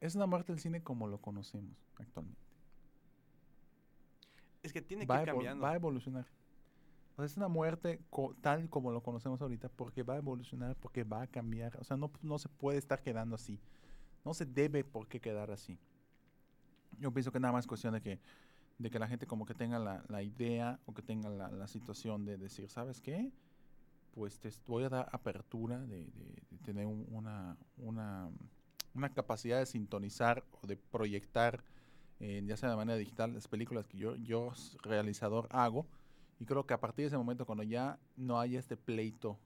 [0.00, 2.40] Es una muerte del cine como lo conocemos actualmente.
[4.62, 5.62] es que tiene que Va ir cambiando.
[5.62, 6.26] va a evolucionar.
[7.12, 10.76] O sea, es una muerte co- tal como lo conocemos ahorita porque va a evolucionar,
[10.76, 11.76] porque va a cambiar.
[11.78, 13.58] O sea, no, no se puede estar quedando así.
[14.24, 15.78] No se debe por qué quedar así.
[16.98, 18.20] Yo pienso que nada más es cuestión de que,
[18.78, 21.68] de que la gente como que tenga la, la idea o que tenga la, la
[21.68, 23.32] situación de decir, ¿sabes qué?
[24.16, 28.30] Pues te voy a dar apertura de, de- de tener un- una, una,
[28.94, 31.62] una capacidad de sintonizar o de proyectar,
[32.18, 34.52] eh, ya sea de manera digital, las películas que yo, yo
[34.82, 35.86] realizador hago.
[36.40, 39.38] Y creo que a partir de ese momento, cuando ya no haya este pleito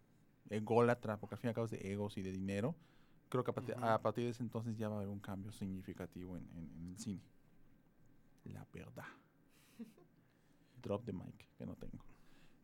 [0.51, 2.77] ególatra, porque al fin y al cabo es de egos y de dinero,
[3.29, 3.85] creo que a partir, Ujú.
[3.85, 6.87] a partir de ese entonces ya va a haber un cambio significativo en, en- en
[6.91, 7.23] el cine.
[8.45, 9.05] La verdad.
[10.81, 12.05] Drop the mic, que no tengo.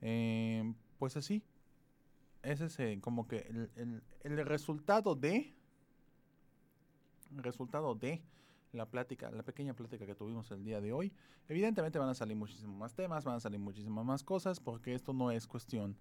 [0.01, 1.43] Em, pues así.
[2.47, 5.55] Ese es como que el, el- el resultado de.
[7.31, 8.23] Resultado de
[8.73, 11.13] la plática, la pequeña plática que tuvimos el día de hoy.
[11.49, 15.13] Evidentemente van a salir muchísimos más temas, van a salir muchísimas más cosas, porque esto
[15.13, 15.97] no es cuestión,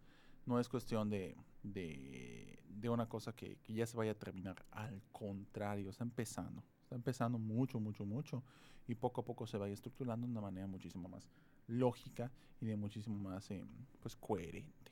[0.45, 4.63] no es cuestión de, de, de una cosa que, que ya se vaya a terminar.
[4.71, 6.63] Al contrario, está empezando.
[6.83, 8.43] Está empezando mucho, mucho, mucho.
[8.87, 11.27] Y poco a poco se vaya estructurando de una manera muchísimo más
[11.67, 12.31] lógica
[12.61, 13.63] y de muchísimo más eh,
[13.99, 14.84] pues coherente.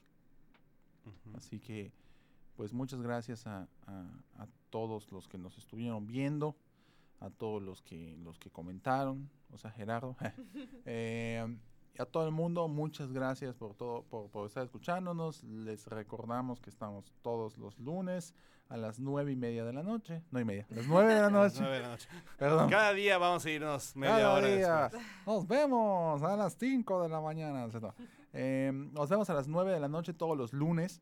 [1.35, 1.91] Así que,
[2.55, 6.55] pues muchas gracias a, a- a todos los que nos estuvieron viendo,
[7.19, 10.15] a todos los que los que comentaron, o sea, Gerardo,
[10.85, 11.57] eh,
[11.97, 15.43] y a todo el mundo, muchas gracias por todo, por, por estar escuchándonos.
[15.43, 18.33] Les recordamos que estamos todos los lunes
[18.69, 21.21] a las nueve y media de la noche, no y media, a las nueve de
[21.21, 22.07] la noche, nueve de la noche.
[22.39, 22.69] perdón.
[22.71, 24.81] Cada día vamos a irnos media Cada hora día.
[24.83, 25.03] después.
[25.27, 27.67] Nos vemos a las 5 de la mañana.
[28.33, 31.01] Eh, nos vemos a las 9 de la noche todos los lunes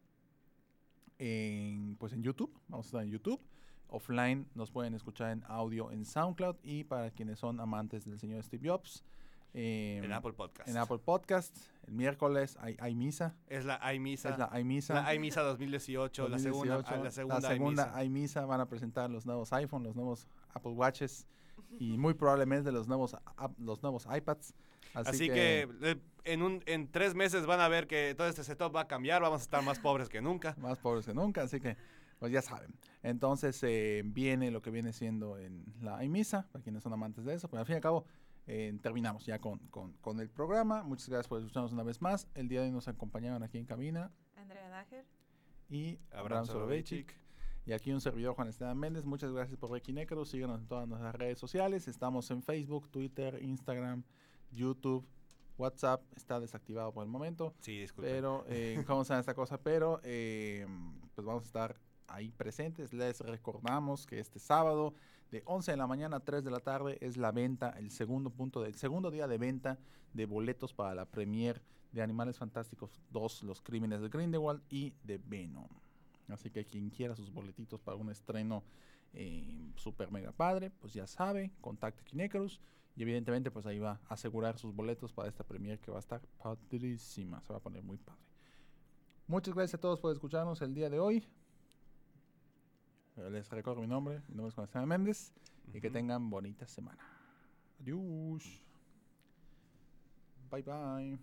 [1.20, 2.52] en, pues en YouTube.
[2.68, 3.40] Vamos a estar en YouTube.
[3.88, 8.42] Offline nos pueden escuchar en audio en SoundCloud y para quienes son amantes del señor
[8.44, 9.04] Steve Jobs.
[9.54, 10.70] eh, En Apple Podcast.
[10.70, 11.58] en Apple Podcast.
[11.86, 13.36] El miércoles hay, hay misa.
[13.48, 14.30] Es la iMisa.
[14.30, 14.94] Es la hay misa.
[14.94, 17.98] La iMisa 2018, la segunda, 2018, ah, la segunda, la segunda iMisa.
[17.98, 18.46] hay misa.
[18.46, 21.28] Van a presentar los nuevos iPhone, los nuevos Apple Watches
[21.80, 23.16] y muy probablemente los nuevos,
[23.58, 24.54] los nuevos iPads.
[24.94, 28.44] Así, Así, que, eh, en, un, en tres meses van a ver que todo este
[28.44, 30.56] setup va a cambiar, vamos a estar más pobres que nunca.
[30.60, 31.78] más pobres que nunca, así que
[32.20, 32.74] pues ya saben.
[33.02, 37.34] Entonces eh, viene lo que viene siendo en la misa, para quienes son amantes de
[37.34, 38.06] eso, pero al fin y al cabo
[38.48, 40.84] eh, terminamos ya con, con- con el programa.
[40.84, 42.28] Muchas gracias por escucharnos una vez más.
[42.36, 45.06] El día de hoy nos acompañaron aquí en cabina Andrea Dager.
[45.70, 46.46] y Abraham.
[46.46, 47.16] Soloveitchik.
[47.66, 49.06] Y aquí un servidor Juan Esteban Méndez.
[49.06, 50.26] Muchas gracias por ver Kinecro.
[50.26, 51.88] Síganos en todas nuestras redes sociales.
[51.88, 54.04] Estamos en Facebook, Twitter, Instagram,
[54.52, 55.06] YouTube,
[55.58, 56.02] WhatsApp.
[56.16, 57.54] Está desactivado por el momento.
[57.60, 58.10] Sí, disculpe.
[58.10, 59.58] Pero, eh, ¿cómo se llama esta cosa?
[59.58, 60.66] Pero, eh,
[61.16, 62.93] pues vamos a estar ahí presentes.
[62.93, 64.93] Les recordamos que este sábado,
[65.32, 68.30] de 11 de la mañana a 3 de la tarde, es la venta, el segundo
[68.30, 69.80] punto, del segundo día de venta
[70.14, 75.18] de boletos para la premier de Animales Fantásticos 2, Los Crímenes de Grindelwald y de
[75.18, 75.68] Venom.
[76.30, 78.64] Así que quien quiera sus boletitos para un estreno
[79.14, 82.62] eh, super mega padre, pues ya sabe, contacte Kinecarus
[82.96, 86.02] y evidentemente pues ahí va a asegurar sus boletos para esta premier que va a
[86.02, 88.22] estar padrísima, se va a poner muy padre.
[89.28, 91.26] Muchas gracias a todos por escucharnos el día de hoy.
[93.30, 95.32] Les recuerdo mi nombre, mi nombre es Juan Méndez
[95.74, 97.06] y que tengan bonita semana.
[97.80, 98.44] Adiós.
[100.50, 101.18] Bye bye.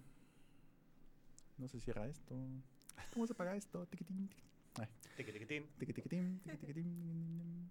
[1.59, 2.35] No se cierra esto.
[3.12, 3.85] ¿Cómo se apaga esto?
[3.87, 4.49] Tiquitín, tiquitín.
[4.79, 5.66] Ay, Tiqui, tiquitín.
[5.79, 7.71] tiqui, tiquitín, tiqui, tiquitín.